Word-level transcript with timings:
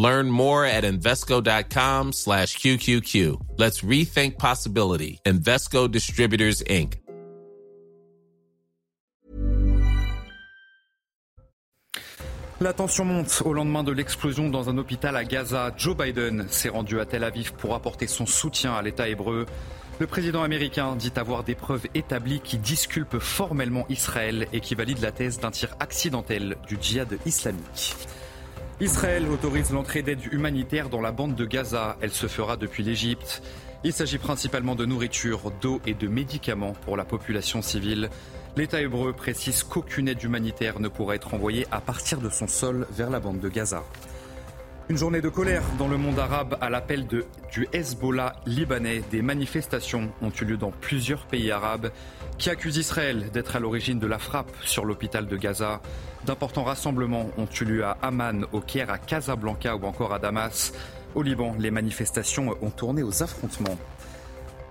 Learn 0.00 0.30
more 0.30 0.64
at 0.64 0.84
Invesco.com 0.84 2.14
slash 2.14 2.56
QQQ. 2.56 3.36
Let's 3.58 3.82
rethink 3.82 4.38
possibility. 4.38 5.20
Invesco 5.26 5.88
Distributors, 5.88 6.62
Inc. 6.70 6.96
La 12.62 12.72
tension 12.72 13.04
monte 13.04 13.42
au 13.44 13.52
lendemain 13.52 13.82
de 13.82 13.92
l'explosion 13.92 14.48
dans 14.48 14.70
un 14.70 14.78
hôpital 14.78 15.16
à 15.16 15.24
Gaza. 15.24 15.70
Joe 15.76 15.94
Biden 15.94 16.46
s'est 16.48 16.70
rendu 16.70 16.98
à 16.98 17.04
Tel 17.04 17.22
Aviv 17.22 17.52
pour 17.52 17.74
apporter 17.74 18.06
son 18.06 18.24
soutien 18.24 18.72
à 18.72 18.80
l'État 18.80 19.06
hébreu. 19.06 19.44
Le 19.98 20.06
président 20.06 20.42
américain 20.42 20.96
dit 20.96 21.12
avoir 21.16 21.44
des 21.44 21.54
preuves 21.54 21.86
établies 21.92 22.40
qui 22.40 22.56
disculpent 22.56 23.18
formellement 23.18 23.84
Israël 23.90 24.46
et 24.54 24.60
qui 24.60 24.74
valident 24.74 25.02
la 25.02 25.12
thèse 25.12 25.40
d'un 25.40 25.50
tir 25.50 25.76
accidentel 25.78 26.56
du 26.66 26.78
djihad 26.80 27.18
islamique. 27.26 27.96
Israël 28.82 29.28
autorise 29.28 29.72
l'entrée 29.72 30.00
d'aide 30.00 30.32
humanitaire 30.32 30.88
dans 30.88 31.02
la 31.02 31.12
bande 31.12 31.34
de 31.34 31.44
Gaza. 31.44 31.98
Elle 32.00 32.12
se 32.12 32.28
fera 32.28 32.56
depuis 32.56 32.82
l'Égypte. 32.82 33.42
Il 33.84 33.92
s'agit 33.92 34.16
principalement 34.16 34.74
de 34.74 34.86
nourriture, 34.86 35.52
d'eau 35.60 35.82
et 35.86 35.92
de 35.92 36.08
médicaments 36.08 36.72
pour 36.72 36.96
la 36.96 37.04
population 37.04 37.60
civile. 37.60 38.08
L'État 38.56 38.80
hébreu 38.80 39.12
précise 39.12 39.64
qu'aucune 39.64 40.08
aide 40.08 40.22
humanitaire 40.22 40.80
ne 40.80 40.88
pourra 40.88 41.14
être 41.14 41.34
envoyée 41.34 41.66
à 41.70 41.82
partir 41.82 42.22
de 42.22 42.30
son 42.30 42.46
sol 42.46 42.86
vers 42.90 43.10
la 43.10 43.20
bande 43.20 43.40
de 43.40 43.50
Gaza. 43.50 43.84
Une 44.90 44.96
journée 44.96 45.20
de 45.20 45.28
colère 45.28 45.62
dans 45.78 45.86
le 45.86 45.96
monde 45.96 46.18
arabe 46.18 46.58
à 46.60 46.68
l'appel 46.68 47.06
du 47.06 47.68
Hezbollah 47.72 48.34
libanais. 48.44 49.04
Des 49.08 49.22
manifestations 49.22 50.10
ont 50.20 50.32
eu 50.32 50.44
lieu 50.44 50.56
dans 50.56 50.72
plusieurs 50.72 51.26
pays 51.26 51.52
arabes 51.52 51.92
qui 52.38 52.50
accusent 52.50 52.76
Israël 52.76 53.30
d'être 53.32 53.54
à 53.54 53.60
l'origine 53.60 54.00
de 54.00 54.08
la 54.08 54.18
frappe 54.18 54.50
sur 54.64 54.84
l'hôpital 54.84 55.28
de 55.28 55.36
Gaza. 55.36 55.80
D'importants 56.26 56.64
rassemblements 56.64 57.30
ont 57.38 57.46
eu 57.60 57.64
lieu 57.66 57.84
à 57.84 57.98
Amman, 58.02 58.46
au 58.50 58.60
Caire, 58.60 58.90
à 58.90 58.98
Casablanca 58.98 59.76
ou 59.76 59.84
encore 59.84 60.12
à 60.12 60.18
Damas. 60.18 60.72
Au 61.14 61.22
Liban, 61.22 61.54
les 61.56 61.70
manifestations 61.70 62.56
ont 62.60 62.70
tourné 62.70 63.04
aux 63.04 63.22
affrontements. 63.22 63.78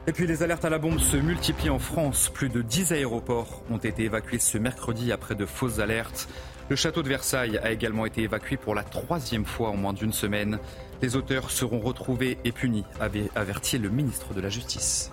Et 0.06 0.12
puis 0.12 0.28
les 0.28 0.44
alertes 0.44 0.66
à 0.66 0.70
la 0.70 0.80
bombe 0.80 1.00
se 1.00 1.16
multiplient 1.16 1.70
en 1.70 1.80
France. 1.80 2.30
Plus 2.34 2.50
de 2.50 2.62
10 2.62 2.92
aéroports 2.92 3.64
ont 3.72 3.78
été 3.78 4.04
évacués 4.04 4.40
ce 4.40 4.58
mercredi 4.58 5.14
après 5.14 5.36
de 5.36 5.46
fausses 5.46 5.80
alertes. 5.80 6.28
Le 6.70 6.76
château 6.76 7.02
de 7.02 7.10
Versailles 7.10 7.58
a 7.58 7.72
également 7.72 8.06
été 8.06 8.22
évacué 8.22 8.56
pour 8.56 8.76
la 8.76 8.84
troisième 8.84 9.44
fois 9.44 9.70
en 9.70 9.76
moins 9.76 9.92
d'une 9.92 10.14
semaine. 10.14 10.60
Les 11.02 11.16
auteurs 11.16 11.50
seront 11.50 11.80
retrouvés 11.80 12.38
et 12.44 12.52
punis, 12.52 12.86
avait 13.00 13.32
averti 13.34 13.80
le 13.80 13.90
ministre 13.90 14.36
de 14.36 14.42
la 14.42 14.50
Justice. 14.50 15.12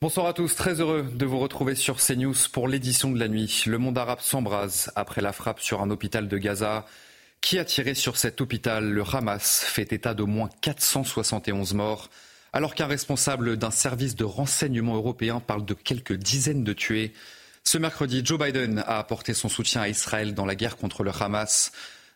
Bonsoir 0.00 0.26
à 0.26 0.32
tous, 0.34 0.54
très 0.54 0.80
heureux 0.80 1.04
de 1.12 1.26
vous 1.26 1.40
retrouver 1.40 1.74
sur 1.74 1.96
CNews 1.96 2.34
pour 2.52 2.68
l'édition 2.68 3.10
de 3.10 3.18
la 3.18 3.26
nuit. 3.26 3.64
Le 3.66 3.78
monde 3.78 3.98
arabe 3.98 4.20
s'embrase 4.20 4.92
après 4.94 5.20
la 5.20 5.32
frappe 5.32 5.58
sur 5.58 5.82
un 5.82 5.90
hôpital 5.90 6.28
de 6.28 6.38
Gaza. 6.38 6.86
Qui 7.42 7.58
a 7.58 7.64
tiré 7.64 7.94
sur 7.94 8.16
cet 8.16 8.40
hôpital? 8.40 8.88
Le 8.88 9.02
Hamas 9.02 9.64
fait 9.66 9.92
état 9.92 10.14
d'au 10.14 10.28
moins 10.28 10.48
471 10.62 11.74
morts, 11.74 12.08
alors 12.52 12.74
qu'un 12.74 12.86
responsable 12.86 13.56
d'un 13.56 13.72
service 13.72 14.14
de 14.14 14.24
renseignement 14.24 14.94
européen 14.94 15.40
parle 15.40 15.66
de 15.66 15.74
quelques 15.74 16.14
dizaines 16.14 16.62
de 16.62 16.72
tués. 16.72 17.12
Ce 17.64 17.78
mercredi, 17.78 18.22
Joe 18.24 18.38
Biden 18.38 18.78
a 18.86 18.98
apporté 18.98 19.34
son 19.34 19.48
soutien 19.48 19.82
à 19.82 19.88
Israël 19.88 20.34
dans 20.34 20.46
la 20.46 20.54
guerre 20.54 20.76
contre 20.76 21.02
le 21.02 21.10
Hamas. 21.10 21.72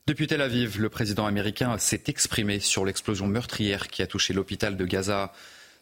Depuis 0.07 0.29
Tel 0.29 0.41
Aviv, 0.41 0.81
le 0.81 0.89
président 0.89 1.27
américain 1.27 1.77
s'est 1.77 2.05
exprimé 2.07 2.61
sur 2.61 2.87
l'explosion 2.87 3.27
meurtrière 3.27 3.89
qui 3.89 4.03
a 4.03 4.07
touché 4.07 4.33
l'hôpital 4.33 4.77
de 4.77 4.85
Gaza. 4.87 5.33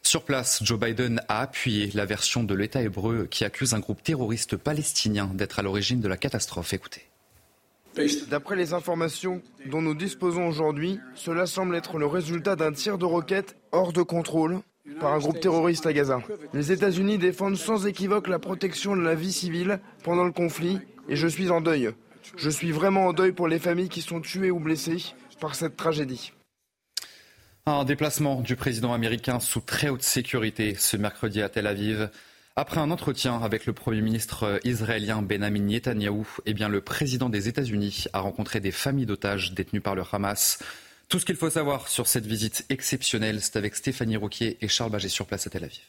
Sur 0.01 0.25
place, 0.25 0.63
Joe 0.63 0.79
Biden 0.79 1.21
a 1.29 1.41
appuyé 1.41 1.91
la 1.93 2.05
version 2.05 2.43
de 2.43 2.55
l'État 2.55 2.81
hébreu 2.81 3.27
qui 3.29 3.45
accuse 3.45 3.75
un 3.75 3.79
groupe 3.79 4.01
terroriste 4.01 4.57
palestinien 4.57 5.29
d'être 5.35 5.59
à 5.59 5.61
l'origine 5.61 6.01
de 6.01 6.07
la 6.07 6.17
catastrophe. 6.17 6.73
Écoutez. 6.73 7.07
D'après 8.29 8.55
les 8.55 8.73
informations 8.73 9.41
dont 9.67 9.81
nous 9.81 9.95
disposons 9.95 10.47
aujourd'hui, 10.47 10.99
cela 11.15 11.45
semble 11.45 11.75
être 11.75 11.97
le 11.97 12.05
résultat 12.05 12.55
d'un 12.55 12.71
tir 12.71 12.97
de 12.97 13.05
roquette 13.05 13.55
hors 13.71 13.93
de 13.93 14.01
contrôle 14.01 14.59
par 14.99 15.13
un 15.13 15.19
groupe 15.19 15.39
terroriste 15.39 15.85
à 15.85 15.93
Gaza. 15.93 16.21
Les 16.53 16.71
États-Unis 16.71 17.17
défendent 17.17 17.57
sans 17.57 17.87
équivoque 17.87 18.27
la 18.27 18.39
protection 18.39 18.95
de 18.95 19.01
la 19.01 19.15
vie 19.15 19.31
civile 19.31 19.79
pendant 20.03 20.25
le 20.25 20.31
conflit 20.31 20.79
et 21.09 21.15
je 21.15 21.27
suis 21.27 21.49
en 21.49 21.61
deuil. 21.61 21.91
Je 22.37 22.49
suis 22.49 22.71
vraiment 22.71 23.07
en 23.07 23.13
deuil 23.13 23.31
pour 23.31 23.47
les 23.47 23.59
familles 23.59 23.89
qui 23.89 24.01
sont 24.01 24.21
tuées 24.21 24.51
ou 24.51 24.59
blessées 24.59 25.03
par 25.39 25.55
cette 25.55 25.77
tragédie. 25.77 26.33
Un 27.65 27.83
déplacement 27.83 28.41
du 28.41 28.55
président 28.55 28.93
américain 28.93 29.39
sous 29.39 29.61
très 29.61 29.89
haute 29.89 30.03
sécurité 30.03 30.75
ce 30.77 30.97
mercredi 30.97 31.41
à 31.41 31.49
Tel 31.49 31.65
Aviv. 31.65 32.09
Après 32.57 32.79
un 32.79 32.89
entretien 32.89 33.37
avec 33.41 33.65
le 33.65 33.73
Premier 33.73 33.99
ministre 34.01 34.61
israélien 34.63 35.21
Benjamin 35.21 35.59
Netanyahou, 35.59 36.25
eh 36.45 36.53
bien, 36.53 36.69
le 36.69 36.79
président 36.79 37.27
des 37.27 37.49
États-Unis 37.49 38.05
a 38.13 38.21
rencontré 38.21 38.61
des 38.61 38.71
familles 38.71 39.05
d'otages 39.05 39.51
détenues 39.51 39.81
par 39.81 39.93
le 39.93 40.03
Hamas. 40.09 40.59
Tout 41.09 41.19
ce 41.19 41.25
qu'il 41.25 41.35
faut 41.35 41.49
savoir 41.49 41.89
sur 41.89 42.07
cette 42.07 42.25
visite 42.25 42.65
exceptionnelle, 42.69 43.41
c'est 43.41 43.57
avec 43.57 43.75
Stéphanie 43.75 44.15
Rouquier 44.15 44.57
et 44.61 44.69
Charles 44.69 44.91
Baget 44.91 45.09
sur 45.09 45.25
place 45.25 45.45
à 45.45 45.49
Tel 45.49 45.65
Aviv. 45.65 45.81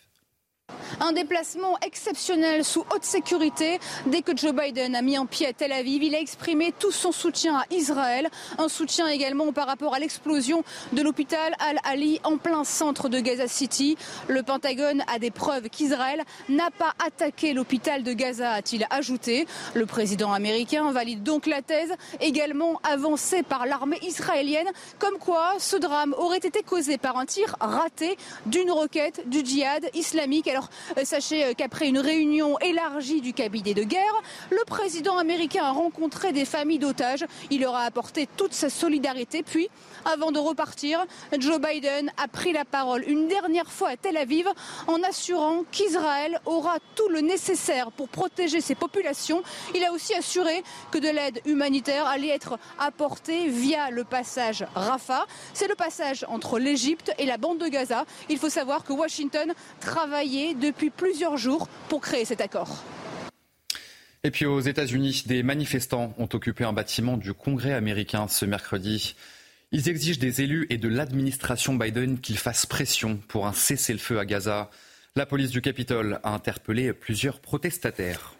Un 1.00 1.12
déplacement 1.12 1.78
exceptionnel 1.84 2.64
sous 2.64 2.84
haute 2.94 3.04
sécurité. 3.04 3.78
Dès 4.06 4.22
que 4.22 4.36
Joe 4.36 4.52
Biden 4.52 4.96
a 4.96 5.02
mis 5.02 5.18
en 5.18 5.26
pied 5.26 5.46
à 5.46 5.52
Tel 5.52 5.72
Aviv, 5.72 6.02
il 6.02 6.14
a 6.14 6.20
exprimé 6.20 6.72
tout 6.78 6.90
son 6.90 7.12
soutien 7.12 7.56
à 7.56 7.64
Israël. 7.70 8.28
Un 8.58 8.68
soutien 8.68 9.06
également 9.06 9.52
par 9.52 9.66
rapport 9.66 9.94
à 9.94 9.98
l'explosion 9.98 10.64
de 10.92 11.02
l'hôpital 11.02 11.54
Al-Ali 11.58 12.20
en 12.24 12.38
plein 12.38 12.64
centre 12.64 13.08
de 13.08 13.20
Gaza 13.20 13.46
City. 13.46 13.96
Le 14.26 14.42
Pentagone 14.42 15.04
a 15.12 15.18
des 15.18 15.30
preuves 15.30 15.68
qu'Israël 15.68 16.22
n'a 16.48 16.70
pas 16.70 16.94
attaqué 17.06 17.52
l'hôpital 17.52 18.02
de 18.02 18.12
Gaza, 18.12 18.52
a-t-il 18.52 18.86
ajouté. 18.88 19.46
Le 19.74 19.84
président 19.84 20.32
américain 20.32 20.90
valide 20.92 21.22
donc 21.22 21.46
la 21.46 21.62
thèse 21.62 21.92
également 22.20 22.80
avancée 22.90 23.42
par 23.42 23.66
l'armée 23.66 23.98
israélienne, 24.02 24.68
comme 24.98 25.18
quoi 25.18 25.54
ce 25.58 25.76
drame 25.76 26.14
aurait 26.16 26.38
été 26.38 26.62
causé 26.62 26.96
par 26.96 27.18
un 27.18 27.26
tir 27.26 27.54
raté 27.60 28.16
d'une 28.46 28.70
roquette 28.70 29.28
du 29.28 29.44
djihad 29.44 29.90
islamique. 29.94 30.48
Alors 30.56 30.70
euh, 30.96 31.04
sachez 31.04 31.44
euh, 31.44 31.52
qu'après 31.54 31.86
une 31.86 31.98
réunion 31.98 32.58
élargie 32.60 33.20
du 33.20 33.34
cabinet 33.34 33.74
de 33.74 33.82
guerre, 33.82 34.22
le 34.50 34.64
président 34.64 35.18
américain 35.18 35.64
a 35.64 35.72
rencontré 35.72 36.32
des 36.32 36.46
familles 36.46 36.78
d'otages. 36.78 37.26
Il 37.50 37.60
leur 37.60 37.74
a 37.74 37.82
apporté 37.82 38.26
toute 38.38 38.54
sa 38.54 38.70
solidarité. 38.70 39.42
Puis, 39.42 39.68
avant 40.06 40.32
de 40.32 40.38
repartir, 40.38 41.04
Joe 41.38 41.60
Biden 41.60 42.10
a 42.16 42.26
pris 42.26 42.54
la 42.54 42.64
parole 42.64 43.04
une 43.06 43.28
dernière 43.28 43.70
fois 43.70 43.90
à 43.90 43.96
Tel 43.98 44.16
Aviv 44.16 44.48
en 44.86 45.02
assurant 45.02 45.64
qu'Israël 45.70 46.40
aura 46.46 46.78
tout 46.94 47.10
le 47.10 47.20
nécessaire 47.20 47.92
pour 47.92 48.08
protéger 48.08 48.62
ses 48.62 48.74
populations. 48.74 49.42
Il 49.74 49.84
a 49.84 49.92
aussi 49.92 50.14
assuré 50.14 50.64
que 50.90 50.96
de 50.96 51.08
l'aide 51.08 51.42
humanitaire 51.44 52.06
allait 52.06 52.28
être 52.28 52.58
apportée 52.78 53.48
via 53.48 53.90
le 53.90 54.04
passage 54.04 54.64
Rafah. 54.74 55.26
C'est 55.52 55.68
le 55.68 55.74
passage 55.74 56.24
entre 56.30 56.58
l'Égypte 56.58 57.12
et 57.18 57.26
la 57.26 57.36
bande 57.36 57.58
de 57.58 57.68
Gaza. 57.68 58.06
Il 58.30 58.38
faut 58.38 58.48
savoir 58.48 58.84
que 58.84 58.94
Washington 58.94 59.52
travaillait 59.80 60.45
depuis 60.54 60.90
plusieurs 60.90 61.36
jours 61.36 61.68
pour 61.88 62.00
créer 62.00 62.24
cet 62.24 62.40
accord. 62.40 62.82
Et 64.24 64.30
puis 64.30 64.44
aux 64.44 64.60
États-Unis, 64.60 65.22
des 65.26 65.42
manifestants 65.42 66.12
ont 66.18 66.28
occupé 66.32 66.64
un 66.64 66.72
bâtiment 66.72 67.16
du 67.16 67.32
Congrès 67.32 67.72
américain 67.72 68.26
ce 68.28 68.44
mercredi. 68.44 69.14
Ils 69.72 69.88
exigent 69.88 70.18
des 70.18 70.42
élus 70.42 70.66
et 70.70 70.78
de 70.78 70.88
l'administration 70.88 71.74
Biden 71.74 72.18
qu'ils 72.20 72.38
fassent 72.38 72.66
pression 72.66 73.18
pour 73.28 73.46
un 73.46 73.52
cessez-le-feu 73.52 74.18
à 74.18 74.24
Gaza. 74.24 74.70
La 75.14 75.26
police 75.26 75.50
du 75.50 75.60
Capitole 75.60 76.20
a 76.24 76.34
interpellé 76.34 76.92
plusieurs 76.92 77.40
protestataires. 77.40 78.34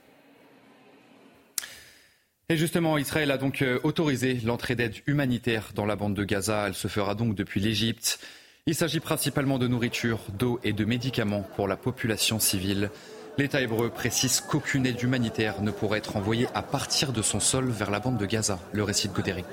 Et 2.48 2.56
justement, 2.56 2.96
Israël 2.96 3.32
a 3.32 3.38
donc 3.38 3.62
euh, 3.62 3.80
autorisé 3.82 4.34
l'entrée 4.44 4.76
d'aide 4.76 4.94
humanitaire 5.06 5.72
dans 5.74 5.84
la 5.84 5.96
bande 5.96 6.14
de 6.14 6.22
Gaza. 6.22 6.68
Elle 6.68 6.74
se 6.74 6.86
fera 6.86 7.16
donc 7.16 7.34
depuis 7.34 7.60
l'Égypte. 7.60 8.20
Il 8.68 8.74
s'agit 8.74 8.98
principalement 8.98 9.60
de 9.60 9.68
nourriture, 9.68 10.18
d'eau 10.36 10.58
et 10.64 10.72
de 10.72 10.84
médicaments 10.84 11.44
pour 11.54 11.68
la 11.68 11.76
population 11.76 12.40
civile. 12.40 12.90
L'État 13.38 13.60
hébreu 13.60 13.90
précise 13.90 14.40
qu'aucune 14.40 14.86
aide 14.86 15.00
humanitaire 15.00 15.62
ne 15.62 15.70
pourrait 15.70 15.98
être 16.00 16.16
envoyée 16.16 16.48
à 16.52 16.62
partir 16.62 17.12
de 17.12 17.22
son 17.22 17.38
sol 17.38 17.70
vers 17.70 17.92
la 17.92 18.00
bande 18.00 18.18
de 18.18 18.26
Gaza. 18.26 18.58
Le 18.72 18.82
récit 18.82 19.06
de 19.06 19.14
Godéric. 19.14 19.46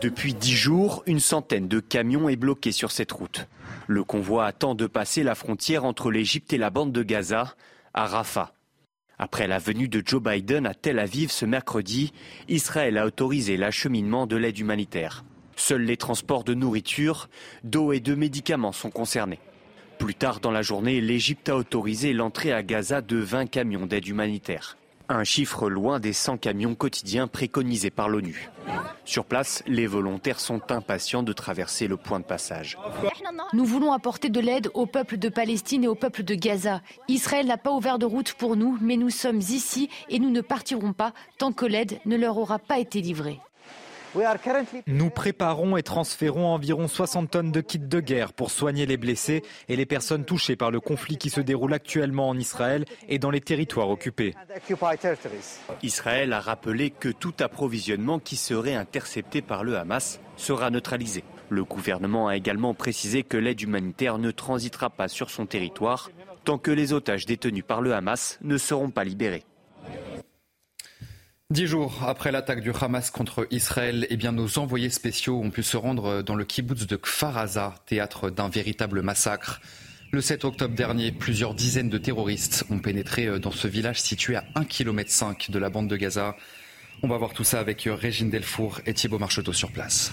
Depuis 0.00 0.34
dix 0.34 0.56
jours, 0.56 1.04
une 1.06 1.20
centaine 1.20 1.68
de 1.68 1.78
camions 1.78 2.28
est 2.28 2.34
bloquée 2.34 2.72
sur 2.72 2.90
cette 2.90 3.12
route. 3.12 3.46
Le 3.86 4.02
convoi 4.02 4.44
attend 4.44 4.74
de 4.74 4.88
passer 4.88 5.22
la 5.22 5.36
frontière 5.36 5.84
entre 5.84 6.10
l'Égypte 6.10 6.52
et 6.52 6.58
la 6.58 6.70
bande 6.70 6.90
de 6.90 7.04
Gaza, 7.04 7.54
à 7.92 8.06
Rafah. 8.06 8.52
Après 9.16 9.46
la 9.46 9.60
venue 9.60 9.86
de 9.86 10.02
Joe 10.04 10.20
Biden 10.20 10.66
à 10.66 10.74
Tel 10.74 10.98
Aviv 10.98 11.30
ce 11.30 11.46
mercredi, 11.46 12.12
Israël 12.48 12.98
a 12.98 13.06
autorisé 13.06 13.56
l'acheminement 13.56 14.26
de 14.26 14.34
l'aide 14.34 14.58
humanitaire. 14.58 15.22
Seuls 15.56 15.82
les 15.82 15.96
transports 15.96 16.44
de 16.44 16.54
nourriture, 16.54 17.28
d'eau 17.62 17.92
et 17.92 18.00
de 18.00 18.14
médicaments 18.14 18.72
sont 18.72 18.90
concernés. 18.90 19.40
Plus 19.98 20.14
tard 20.14 20.40
dans 20.40 20.50
la 20.50 20.62
journée, 20.62 21.00
l'Égypte 21.00 21.48
a 21.48 21.56
autorisé 21.56 22.12
l'entrée 22.12 22.52
à 22.52 22.62
Gaza 22.62 23.00
de 23.00 23.16
20 23.16 23.46
camions 23.46 23.86
d'aide 23.86 24.06
humanitaire. 24.06 24.76
Un 25.08 25.22
chiffre 25.22 25.68
loin 25.68 26.00
des 26.00 26.14
100 26.14 26.38
camions 26.38 26.74
quotidiens 26.74 27.26
préconisés 27.26 27.90
par 27.90 28.08
l'ONU. 28.08 28.50
Sur 29.04 29.26
place, 29.26 29.62
les 29.66 29.86
volontaires 29.86 30.40
sont 30.40 30.72
impatients 30.72 31.22
de 31.22 31.34
traverser 31.34 31.88
le 31.88 31.98
point 31.98 32.20
de 32.20 32.24
passage. 32.24 32.78
Nous 33.52 33.66
voulons 33.66 33.92
apporter 33.92 34.30
de 34.30 34.40
l'aide 34.40 34.70
au 34.72 34.86
peuple 34.86 35.18
de 35.18 35.28
Palestine 35.28 35.84
et 35.84 35.88
au 35.88 35.94
peuple 35.94 36.22
de 36.22 36.34
Gaza. 36.34 36.80
Israël 37.08 37.46
n'a 37.46 37.58
pas 37.58 37.72
ouvert 37.72 37.98
de 37.98 38.06
route 38.06 38.32
pour 38.32 38.56
nous, 38.56 38.78
mais 38.80 38.96
nous 38.96 39.10
sommes 39.10 39.40
ici 39.40 39.90
et 40.08 40.18
nous 40.18 40.30
ne 40.30 40.40
partirons 40.40 40.94
pas 40.94 41.12
tant 41.36 41.52
que 41.52 41.66
l'aide 41.66 41.98
ne 42.06 42.16
leur 42.16 42.38
aura 42.38 42.58
pas 42.58 42.78
été 42.78 43.02
livrée. 43.02 43.38
Nous 44.86 45.10
préparons 45.10 45.76
et 45.76 45.82
transférons 45.82 46.46
environ 46.46 46.88
60 46.88 47.30
tonnes 47.30 47.52
de 47.52 47.60
kits 47.60 47.78
de 47.78 48.00
guerre 48.00 48.32
pour 48.32 48.50
soigner 48.50 48.86
les 48.86 48.96
blessés 48.96 49.42
et 49.68 49.76
les 49.76 49.86
personnes 49.86 50.24
touchées 50.24 50.56
par 50.56 50.70
le 50.70 50.80
conflit 50.80 51.16
qui 51.16 51.30
se 51.30 51.40
déroule 51.40 51.74
actuellement 51.74 52.28
en 52.28 52.38
Israël 52.38 52.84
et 53.08 53.18
dans 53.18 53.30
les 53.30 53.40
territoires 53.40 53.90
occupés. 53.90 54.34
Israël 55.82 56.32
a 56.32 56.40
rappelé 56.40 56.90
que 56.90 57.08
tout 57.08 57.34
approvisionnement 57.40 58.18
qui 58.18 58.36
serait 58.36 58.74
intercepté 58.74 59.42
par 59.42 59.64
le 59.64 59.76
Hamas 59.76 60.20
sera 60.36 60.70
neutralisé. 60.70 61.24
Le 61.50 61.64
gouvernement 61.64 62.28
a 62.28 62.36
également 62.36 62.74
précisé 62.74 63.22
que 63.22 63.36
l'aide 63.36 63.60
humanitaire 63.60 64.18
ne 64.18 64.30
transitera 64.30 64.90
pas 64.90 65.08
sur 65.08 65.30
son 65.30 65.46
territoire 65.46 66.10
tant 66.44 66.58
que 66.58 66.70
les 66.70 66.92
otages 66.92 67.26
détenus 67.26 67.64
par 67.66 67.80
le 67.80 67.94
Hamas 67.94 68.38
ne 68.42 68.58
seront 68.58 68.90
pas 68.90 69.04
libérés. 69.04 69.44
Dix 71.54 71.68
jours 71.68 72.02
après 72.04 72.32
l'attaque 72.32 72.62
du 72.62 72.72
Hamas 72.72 73.12
contre 73.12 73.46
Israël, 73.52 74.08
eh 74.10 74.16
nos 74.32 74.58
envoyés 74.58 74.90
spéciaux 74.90 75.40
ont 75.40 75.50
pu 75.50 75.62
se 75.62 75.76
rendre 75.76 76.20
dans 76.20 76.34
le 76.34 76.44
kibbutz 76.44 76.88
de 76.88 76.96
Kfar 76.96 77.46
théâtre 77.86 78.28
d'un 78.28 78.48
véritable 78.48 79.02
massacre. 79.02 79.60
Le 80.10 80.20
7 80.20 80.44
octobre 80.46 80.74
dernier, 80.74 81.12
plusieurs 81.12 81.54
dizaines 81.54 81.90
de 81.90 81.96
terroristes 81.96 82.64
ont 82.70 82.80
pénétré 82.80 83.38
dans 83.38 83.52
ce 83.52 83.68
village 83.68 84.00
situé 84.00 84.34
à 84.34 84.42
1,5 84.56 84.66
km 84.66 85.52
de 85.52 85.58
la 85.60 85.70
bande 85.70 85.86
de 85.86 85.94
Gaza. 85.96 86.34
On 87.04 87.06
va 87.06 87.18
voir 87.18 87.32
tout 87.32 87.44
ça 87.44 87.60
avec 87.60 87.82
Régine 87.88 88.30
Delfour 88.30 88.80
et 88.84 88.92
Thibault 88.92 89.20
Marcheteau 89.20 89.52
sur 89.52 89.70
place. 89.70 90.12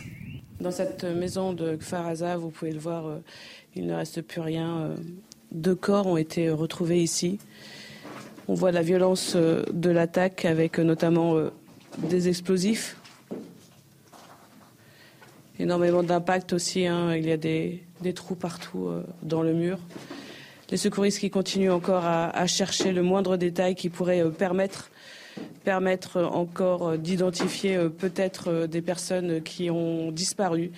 Dans 0.59 0.69
cette 0.69 1.05
maison 1.05 1.53
de 1.53 1.75
Kfar 1.75 2.13
vous 2.37 2.51
pouvez 2.51 2.71
le 2.71 2.79
voir, 2.79 3.07
euh, 3.07 3.17
il 3.73 3.87
ne 3.87 3.95
reste 3.95 4.21
plus 4.21 4.41
rien. 4.41 4.77
Euh, 4.77 4.95
deux 5.51 5.73
corps 5.73 6.05
ont 6.05 6.17
été 6.17 6.51
retrouvés 6.51 7.01
ici. 7.01 7.39
On 8.51 8.53
voit 8.53 8.73
la 8.73 8.81
violence 8.81 9.35
euh, 9.37 9.63
de 9.71 9.89
l'attaque 9.89 10.43
avec 10.43 10.77
euh, 10.77 10.83
notamment 10.83 11.37
euh, 11.37 11.53
des 11.99 12.27
explosifs. 12.27 12.97
Énormément 15.57 16.03
d'impact 16.03 16.51
aussi. 16.51 16.85
Hein. 16.85 17.15
Il 17.15 17.25
y 17.25 17.31
a 17.31 17.37
des, 17.37 17.81
trous 18.13 18.35
partout 18.35 18.89
dans 19.23 19.41
le 19.41 19.53
mur. 19.53 19.79
Les 20.69 20.75
secouristes 20.75 21.19
qui 21.19 21.29
continuent 21.29 21.71
encore 21.71 22.03
à, 22.03 22.45
chercher 22.45 22.91
le 22.91 23.03
moindre 23.03 23.37
détail 23.37 23.75
qui 23.75 23.87
pourrait 23.87 24.29
permettre, 24.31 24.91
permettre 25.63 26.21
encore 26.21 26.97
d'identifier 26.97 27.77
peut-être 27.89 28.65
des 28.65 28.81
personnes 28.81 29.41
qui 29.43 29.69
ont 29.69 30.11
disparu 30.11 30.71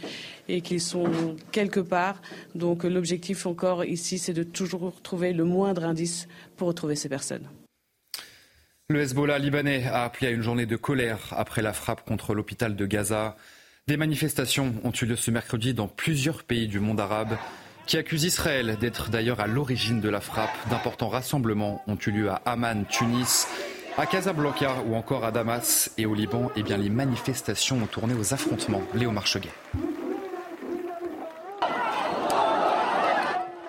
et 0.48 0.62
qui 0.62 0.80
sont 0.80 1.06
quelque 1.52 1.80
part. 1.80 2.22
Donc 2.54 2.84
l'objectif 2.84 3.48
encore 3.48 3.84
ici, 3.86 4.20
c'est 4.20 4.34
de 4.34 4.44
toujours 4.44 4.94
trouver 5.02 5.34
le 5.34 5.46
moindre 5.46 5.86
indice 5.86 6.28
pour 6.58 6.68
retrouver 6.68 6.96
ces 6.96 7.10
personnes. 7.10 7.48
Le 8.94 9.02
Hezbollah 9.02 9.40
libanais 9.40 9.88
a 9.88 10.04
appelé 10.04 10.28
à 10.28 10.30
une 10.30 10.44
journée 10.44 10.68
de 10.68 10.76
colère 10.76 11.18
après 11.32 11.64
la 11.64 11.74
frappe 11.74 12.06
contre 12.06 12.36
l'hôpital 12.36 12.76
de 12.76 12.86
Gaza. 12.86 13.36
Des 13.88 13.98
manifestations 13.98 14.76
ont 14.84 14.92
eu 14.92 15.06
lieu 15.08 15.16
ce 15.16 15.32
mercredi 15.32 15.74
dans 15.74 15.88
plusieurs 15.88 16.44
pays 16.44 16.68
du 16.68 16.80
monde 16.80 17.00
arabe 17.00 17.36
qui 17.88 17.98
accusent 17.98 18.24
Israël 18.24 18.78
d'être 18.80 19.10
d'ailleurs 19.10 19.40
à 19.40 19.48
l'origine 19.48 20.00
de 20.00 20.10
la 20.10 20.22
frappe. 20.22 20.56
D'importants 20.70 21.10
rassemblements 21.10 21.82
ont 21.88 21.98
eu 22.06 22.12
lieu 22.12 22.30
à 22.30 22.36
Amman, 22.46 22.86
Tunis, 22.88 23.48
à 23.98 24.06
Casablanca 24.06 24.84
ou 24.86 24.94
encore 24.94 25.26
à 25.26 25.32
Damas 25.32 25.90
et 25.98 26.06
au 26.06 26.14
Liban. 26.14 26.52
Eh 26.56 26.62
bien, 26.62 26.78
les 26.78 26.92
manifestations 26.92 27.78
ont 27.78 27.88
tourné 27.88 28.14
aux 28.14 28.36
affrontements. 28.36 28.84
Léo 28.94 29.10
Marcheguet. 29.10 29.50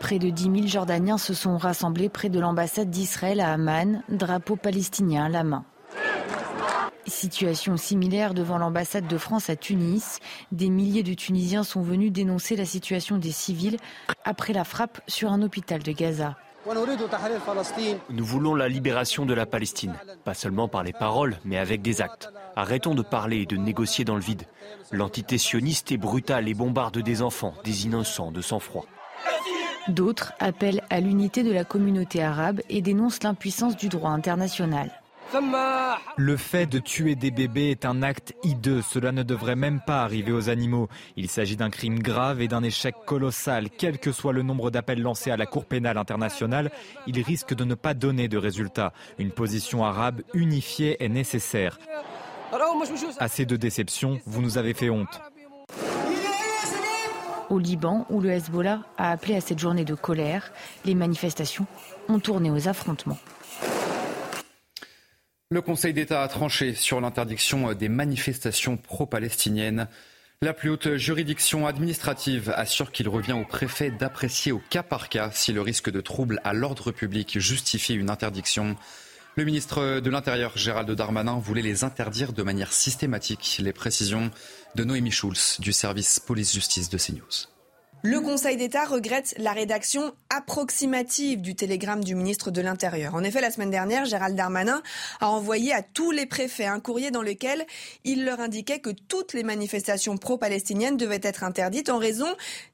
Près 0.05 0.19
de 0.19 0.29
10 0.29 0.43
000 0.43 0.67
Jordaniens 0.67 1.17
se 1.17 1.33
sont 1.33 1.57
rassemblés 1.57 2.11
près 2.11 2.29
de 2.29 2.39
l'ambassade 2.39 2.91
d'Israël 2.91 3.41
à 3.41 3.55
Amman, 3.55 4.03
drapeau 4.11 4.55
palestinien 4.55 5.25
à 5.25 5.29
la 5.31 5.45
main. 5.45 5.65
Situation 7.07 7.79
similaire 7.79 8.35
devant 8.35 8.59
l'ambassade 8.59 9.07
de 9.07 9.17
France 9.17 9.49
à 9.49 9.57
Tunis. 9.57 10.19
Des 10.53 10.69
milliers 10.69 11.05
de 11.05 11.15
Tunisiens 11.15 11.63
sont 11.63 11.81
venus 11.81 12.13
dénoncer 12.13 12.55
la 12.55 12.67
situation 12.67 13.17
des 13.17 13.33
civils 13.33 13.79
après 14.27 14.53
la 14.53 14.65
frappe 14.65 15.01
sur 15.07 15.33
un 15.33 15.41
hôpital 15.41 15.83
de 15.83 15.93
Gaza. 15.93 16.37
Nous 18.11 18.25
voulons 18.27 18.55
la 18.55 18.69
libération 18.69 19.25
de 19.25 19.33
la 19.33 19.47
Palestine, 19.47 19.95
pas 20.23 20.35
seulement 20.35 20.69
par 20.69 20.83
les 20.83 20.93
paroles, 20.93 21.39
mais 21.47 21.57
avec 21.57 21.81
des 21.81 22.03
actes. 22.03 22.31
Arrêtons 22.57 22.95
de 22.95 23.01
parler 23.01 23.39
et 23.39 23.47
de 23.47 23.57
négocier 23.57 24.05
dans 24.05 24.17
le 24.17 24.21
vide. 24.21 24.43
L'entité 24.93 25.39
sioniste 25.39 25.93
est 25.93 25.97
brutale 25.97 26.47
et 26.47 26.53
bombarde 26.53 26.99
des 26.99 27.23
enfants, 27.23 27.55
des 27.65 27.87
innocents, 27.87 28.33
de 28.33 28.43
sang-froid. 28.43 28.85
D'autres 29.89 30.33
appellent 30.41 30.83
à 30.91 31.01
l'unité 31.01 31.43
de 31.43 31.53
la 31.53 31.65
communauté 31.65 32.23
arabe 32.23 32.61
et 32.69 32.81
dénoncent 32.81 33.23
l'impuissance 33.23 33.77
du 33.77 33.89
droit 33.89 34.11
international. 34.11 34.91
Le 36.17 36.37
fait 36.37 36.67
de 36.67 36.79
tuer 36.79 37.17
des 37.17 37.31
bébés 37.31 37.71
est 37.71 37.85
un 37.85 38.03
acte 38.03 38.35
hideux. 38.45 38.83
Cela 38.83 39.11
ne 39.11 39.23
devrait 39.23 39.57
même 39.57 39.81
pas 39.85 40.03
arriver 40.03 40.33
aux 40.33 40.49
animaux. 40.49 40.89
Il 41.17 41.29
s'agit 41.29 41.57
d'un 41.57 41.71
crime 41.71 41.99
grave 41.99 42.41
et 42.41 42.49
d'un 42.49 42.63
échec 42.63 42.95
colossal. 43.05 43.69
Quel 43.71 43.99
que 43.99 44.13
soit 44.13 44.33
le 44.33 44.43
nombre 44.43 44.71
d'appels 44.71 45.03
lancés 45.03 45.31
à 45.31 45.37
la 45.37 45.47
Cour 45.47 45.65
pénale 45.65 45.99
internationale, 45.99 46.71
il 47.07 47.21
risque 47.21 47.55
de 47.55 47.65
ne 47.65 47.75
pas 47.75 47.95
donner 47.95 48.29
de 48.29 48.39
résultat. 48.39 48.93
Une 49.19 49.33
position 49.33 49.85
arabe 49.85 50.23
unifiée 50.35 51.03
est 51.03 51.09
nécessaire. 51.09 51.79
Assez 53.19 53.45
de 53.45 53.57
déception, 53.57 54.21
vous 54.27 54.41
nous 54.41 54.57
avez 54.57 54.75
fait 54.75 54.91
honte 54.91 55.21
au 57.55 57.59
Liban, 57.59 58.07
où 58.11 58.21
le 58.21 58.31
Hezbollah 58.31 58.81
a 58.99 59.11
appelé 59.13 59.37
à 59.37 59.41
cette 59.41 59.59
journée 59.59 59.85
de 59.85 59.95
colère. 59.95 60.53
Les 60.85 60.95
manifestations 60.95 61.67
ont 62.09 62.19
tourné 62.19 62.51
aux 62.51 62.69
affrontements. 62.69 63.19
Le 65.51 65.63
Conseil 65.63 65.95
d'État 65.95 66.23
a 66.23 66.29
tranché 66.29 66.75
sur 66.75 67.01
l'interdiction 67.01 67.73
des 67.75 67.89
manifestations 67.89 68.77
pro-palestiniennes. 68.77 69.89
La 70.43 70.53
plus 70.53 70.69
haute 70.69 70.97
juridiction 70.97 71.67
administrative 71.67 72.53
assure 72.57 72.91
qu'il 72.91 73.09
revient 73.09 73.35
au 73.35 73.45
préfet 73.45 73.91
d'apprécier 73.91 74.53
au 74.53 74.61
cas 74.69 74.83
par 74.83 75.09
cas 75.09 75.31
si 75.33 75.53
le 75.53 75.63
risque 75.63 75.91
de 75.91 76.01
trouble 76.01 76.41
à 76.45 76.53
l'ordre 76.53 76.91
public 76.91 77.39
justifie 77.39 77.95
une 77.95 78.11
interdiction. 78.11 78.77
Le 79.37 79.45
ministre 79.45 79.99
de 79.99 80.11
l'Intérieur, 80.11 80.57
Gérald 80.57 80.89
Darmanin, 80.93 81.41
voulait 81.41 81.61
les 81.61 81.83
interdire 81.83 82.33
de 82.33 82.45
manière 82.45 82.73
systématique. 82.73 83.59
Les 83.61 83.73
précisions 83.73 84.31
de 84.77 84.85
Noémie 84.85 85.11
Schulz 85.11 85.57
du 85.59 85.73
service 85.73 86.21
police-justice 86.21 86.89
de 86.89 86.99
CNews. 86.99 87.54
Le 88.07 88.21
Conseil 88.21 88.59
d'État 88.59 88.85
regrette 88.85 89.35
la 89.39 89.55
rédaction 89.55 90.13
approximative 90.29 91.41
du 91.41 91.55
télégramme 91.55 92.05
du 92.05 92.15
ministre 92.15 92.51
de 92.51 92.61
l'Intérieur. 92.61 93.15
En 93.15 93.25
effet, 93.25 93.41
la 93.41 93.51
semaine 93.51 93.71
dernière, 93.71 94.05
Gérald 94.05 94.37
Darmanin 94.37 94.83
a 95.21 95.31
envoyé 95.31 95.73
à 95.73 95.81
tous 95.81 96.11
les 96.11 96.27
préfets 96.27 96.67
un 96.67 96.81
courrier 96.81 97.11
dans 97.11 97.23
lequel 97.23 97.65
il 98.05 98.27
leur 98.27 98.41
indiquait 98.41 98.81
que 98.81 98.91
toutes 98.91 99.33
les 99.33 99.43
manifestations 99.43 100.19
pro-palestiniennes 100.19 100.99
devaient 100.99 101.19
être 101.23 101.45
interdites 101.45 101.89
en 101.89 101.97
raison 101.97 102.29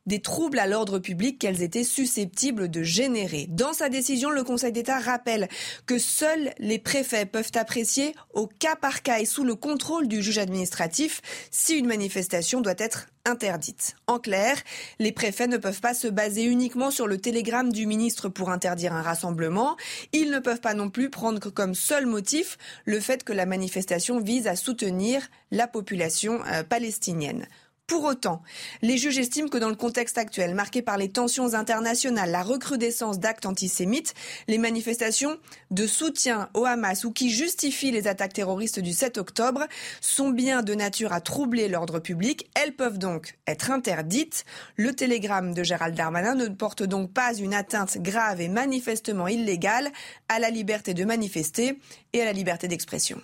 des 0.04 0.20
troubles 0.20 0.58
à 0.58 0.66
l'ordre 0.66 0.98
public 0.98 1.38
qu'elles 1.38 1.62
étaient 1.62 1.84
susceptibles 1.84 2.68
de 2.68 2.82
générer. 2.82 3.46
Dans 3.50 3.72
sa 3.72 3.88
décision, 3.88 4.30
le 4.30 4.42
Conseil 4.42 4.72
d'État 4.72 4.98
rappelle 4.98 5.46
que 5.86 5.98
seuls 5.98 6.52
les 6.58 6.80
préfets 6.80 7.24
peuvent 7.24 7.52
apprécier 7.54 8.16
au 8.34 8.48
cas 8.48 8.74
par 8.74 9.02
cas 9.02 9.20
et 9.20 9.26
sous 9.26 9.44
le 9.44 9.54
contrôle 9.54 10.08
du 10.08 10.24
juge 10.24 10.38
administratif 10.38 11.22
si 11.52 11.78
une 11.78 11.86
manifestation 11.86 12.60
doit 12.60 12.74
être 12.78 13.06
interdite. 13.26 13.96
En 14.06 14.18
clair, 14.18 14.56
les 14.98 15.12
préfets 15.20 15.48
ne 15.48 15.58
peuvent 15.58 15.82
pas 15.82 15.92
se 15.92 16.08
baser 16.08 16.44
uniquement 16.44 16.90
sur 16.90 17.06
le 17.06 17.18
télégramme 17.18 17.72
du 17.72 17.84
ministre 17.84 18.30
pour 18.30 18.48
interdire 18.48 18.94
un 18.94 19.02
rassemblement. 19.02 19.76
Ils 20.14 20.30
ne 20.30 20.38
peuvent 20.38 20.62
pas 20.62 20.72
non 20.72 20.88
plus 20.88 21.10
prendre 21.10 21.50
comme 21.50 21.74
seul 21.74 22.06
motif 22.06 22.56
le 22.86 23.00
fait 23.00 23.22
que 23.22 23.34
la 23.34 23.44
manifestation 23.44 24.18
vise 24.18 24.46
à 24.46 24.56
soutenir 24.56 25.28
la 25.50 25.66
population 25.66 26.40
euh, 26.46 26.62
palestinienne. 26.62 27.46
Pour 27.90 28.04
autant, 28.04 28.40
les 28.82 28.96
juges 28.96 29.18
estiment 29.18 29.48
que 29.48 29.58
dans 29.58 29.68
le 29.68 29.74
contexte 29.74 30.16
actuel, 30.16 30.54
marqué 30.54 30.80
par 30.80 30.96
les 30.96 31.08
tensions 31.08 31.54
internationales, 31.54 32.30
la 32.30 32.44
recrudescence 32.44 33.18
d'actes 33.18 33.46
antisémites, 33.46 34.14
les 34.46 34.58
manifestations 34.58 35.38
de 35.72 35.88
soutien 35.88 36.48
au 36.54 36.66
Hamas 36.66 37.02
ou 37.02 37.10
qui 37.10 37.30
justifient 37.30 37.90
les 37.90 38.06
attaques 38.06 38.32
terroristes 38.32 38.78
du 38.78 38.92
7 38.92 39.18
octobre 39.18 39.66
sont 40.00 40.30
bien 40.30 40.62
de 40.62 40.72
nature 40.76 41.12
à 41.12 41.20
troubler 41.20 41.66
l'ordre 41.66 41.98
public. 41.98 42.48
Elles 42.54 42.76
peuvent 42.76 42.98
donc 42.98 43.36
être 43.48 43.72
interdites. 43.72 44.44
Le 44.76 44.94
télégramme 44.94 45.52
de 45.52 45.64
Gérald 45.64 45.96
Darmanin 45.96 46.36
ne 46.36 46.46
porte 46.46 46.84
donc 46.84 47.12
pas 47.12 47.34
une 47.34 47.54
atteinte 47.54 47.98
grave 47.98 48.40
et 48.40 48.48
manifestement 48.48 49.26
illégale 49.26 49.90
à 50.28 50.38
la 50.38 50.50
liberté 50.50 50.94
de 50.94 51.04
manifester 51.04 51.80
et 52.12 52.22
à 52.22 52.24
la 52.24 52.32
liberté 52.32 52.68
d'expression. 52.68 53.20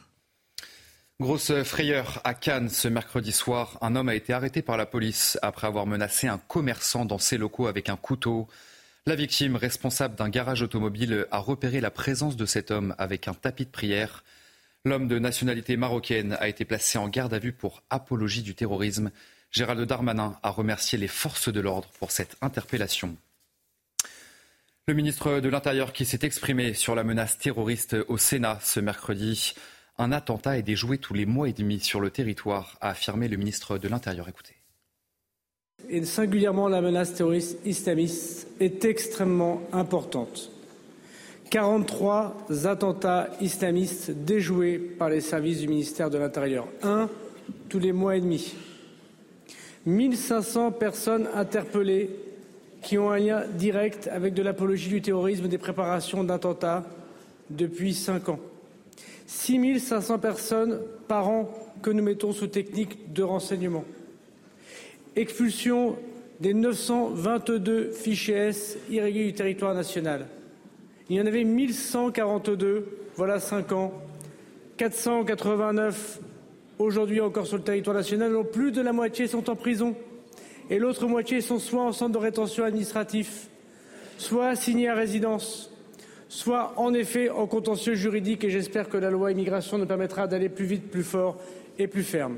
Grosse 1.19 1.63
frayeur 1.63 2.21
à 2.25 2.35
Cannes 2.35 2.69
ce 2.69 2.89
mercredi 2.89 3.33
soir. 3.33 3.79
Un 3.81 3.97
homme 3.97 4.11
a 4.11 4.15
été 4.15 4.35
arrêté 4.35 4.61
par 4.61 4.77
la 4.77 4.85
police 4.85 5.39
après 5.41 5.67
avoir 5.67 5.87
menacé 5.87 6.29
un 6.29 6.37
commerçant 6.37 7.07
dans 7.07 7.17
ses 7.17 7.39
locaux 7.39 7.69
avec 7.69 7.89
un 7.89 7.97
couteau. 7.97 8.49
La 9.07 9.15
victime, 9.15 9.57
responsable 9.57 10.15
d'un 10.15 10.29
garage 10.29 10.61
automobile, 10.61 11.27
a 11.31 11.39
repéré 11.39 11.81
la 11.81 11.91
présence 11.91 12.37
de 12.37 12.45
cet 12.45 12.71
homme 12.71 12.95
avec 12.99 13.29
un 13.29 13.33
tapis 13.33 13.65
de 13.65 13.71
prière. 13.71 14.25
L'homme 14.85 15.09
de 15.09 15.19
nationalité 15.19 15.79
marocaine 15.79 16.37
a 16.39 16.49
été 16.49 16.67
placé 16.67 16.99
en 16.99 17.09
garde 17.09 17.33
à 17.33 17.39
vue 17.39 17.55
pour 17.55 17.83
apologie 17.89 18.43
du 18.43 18.55
terrorisme. 18.55 19.11
Gérald 19.51 19.81
Darmanin 19.89 20.39
a 20.43 20.51
remercié 20.51 20.99
les 20.99 21.09
forces 21.09 21.49
de 21.49 21.61
l'ordre 21.61 21.89
pour 21.99 22.11
cette 22.11 22.37
interpellation. 22.43 23.17
Le 24.87 24.93
ministre 24.93 25.41
de 25.41 25.49
l'Intérieur 25.49 25.95
qui 25.95 26.05
s'est 26.05 26.27
exprimé 26.27 26.75
sur 26.75 26.95
la 26.95 27.05
menace 27.05 27.39
terroriste 27.39 27.97
au 28.07 28.19
Sénat 28.19 28.59
ce 28.63 28.81
mercredi. 28.81 29.55
Un 29.99 30.13
attentat 30.13 30.59
est 30.59 30.63
déjoué 30.63 30.99
tous 30.99 31.15
les 31.15 31.25
mois 31.25 31.49
et 31.49 31.55
demi 31.55 31.81
sur 31.81 32.01
le 32.01 32.11
territoire, 32.11 32.77
a 32.83 32.91
affirmé 32.91 33.29
le 33.29 33.39
ministre 33.39 33.79
de 33.79 33.89
l'Intérieur. 33.89 34.29
Écoutez. 34.29 34.55
Et 35.89 36.05
singulièrement 36.05 36.69
la 36.69 36.83
menace 36.83 37.15
terroriste 37.15 37.59
islamiste 37.65 38.49
est 38.61 38.85
extrêmement 38.85 39.63
importante. 39.73 40.51
43 41.51 42.47
attentats 42.65 43.29
islamistes 43.41 44.11
déjoués 44.11 44.79
par 44.79 45.09
les 45.09 45.21
services 45.21 45.61
du 45.61 45.69
ministère 45.69 46.11
de 46.11 46.19
l'Intérieur. 46.19 46.67
Un 46.83 47.09
tous 47.69 47.79
les 47.79 47.93
mois 47.93 48.17
et 48.17 48.21
demi. 48.21 48.55
1500 49.87 50.73
personnes 50.73 51.29
interpellées 51.35 52.11
qui 52.83 52.99
ont 52.99 53.11
un 53.11 53.19
lien 53.19 53.45
direct 53.55 54.09
avec 54.09 54.35
de 54.35 54.43
l'apologie 54.43 54.89
du 54.89 55.01
terrorisme 55.01 55.49
des 55.49 55.59
préparations 55.59 56.25
d'attentats 56.25 56.85
depuis 57.49 57.95
cinq 57.95 58.29
ans. 58.29 58.41
6 59.27 59.81
500 59.81 60.19
personnes 60.19 60.81
par 61.09 61.29
an 61.29 61.51
que 61.83 61.91
nous 61.91 62.03
mettons 62.03 62.33
sous 62.33 62.47
technique 62.47 63.13
de 63.13 63.23
renseignement. 63.23 63.85
Expulsion 65.15 65.97
des 66.41 66.55
922 66.55 67.91
fichiers 67.91 68.37
S 68.37 68.79
irréguliers 68.91 69.27
du 69.27 69.35
territoire 69.35 69.75
national. 69.75 70.27
Il 71.09 71.17
y 71.17 71.21
en 71.21 71.27
avait 71.27 71.45
1142, 71.45 72.87
voilà 73.17 73.41
5 73.41 73.73
ans. 73.73 73.93
489 74.77 76.21
aujourd'hui 76.79 77.21
encore 77.21 77.47
sur 77.47 77.57
le 77.57 77.63
territoire 77.63 77.97
national, 77.97 78.33
dont 78.33 78.45
plus 78.45 78.73
de 78.73 78.83
la 78.83 78.93
moitié 78.93 79.27
sont 79.27 79.49
en 79.49 79.57
prison. 79.57 79.97
Et 80.69 80.79
l'autre 80.79 81.07
moitié 81.07 81.41
sont 81.41 81.59
soit 81.59 81.83
en 81.83 81.93
centre 81.93 82.13
de 82.13 82.19
rétention 82.19 82.65
administratif, 82.65 83.49
soit 84.19 84.49
assignés 84.49 84.89
à 84.89 84.95
résidence 84.95 85.71
soit 86.29 86.75
en 86.77 86.95
effet 86.95 87.31
en 87.31 87.47
contentieux 87.47 87.95
juridique 87.95 88.45
et 88.45 88.51
j'espère 88.51 88.89
que 88.89 88.97
la 88.97 89.11
loi 89.11 89.33
immigration 89.33 89.79
nous 89.79 89.87
permettra 89.87 90.27
d'aller 90.27 90.49
plus 90.49 90.67
vite, 90.67 90.91
plus 90.91 91.05
fort 91.05 91.41
et 91.79 91.87
plus 91.87 92.05
ferme. 92.05 92.37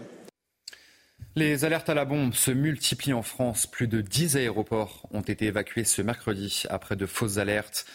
Les 1.36 1.64
alertes 1.64 1.88
à 1.88 1.94
la 1.94 2.04
bombe 2.04 2.34
se 2.34 2.50
multiplient 2.50 3.12
en 3.12 3.22
France. 3.22 3.66
Plus 3.66 3.86
de 3.86 4.00
10 4.00 4.36
aéroports 4.36 5.06
ont 5.12 5.20
été 5.20 5.46
évacués 5.46 5.84
ce 5.84 6.02
mercredi 6.02 6.64
après 6.68 6.96
de 6.96 7.06
fausses 7.06 7.38
alertes. 7.38 7.86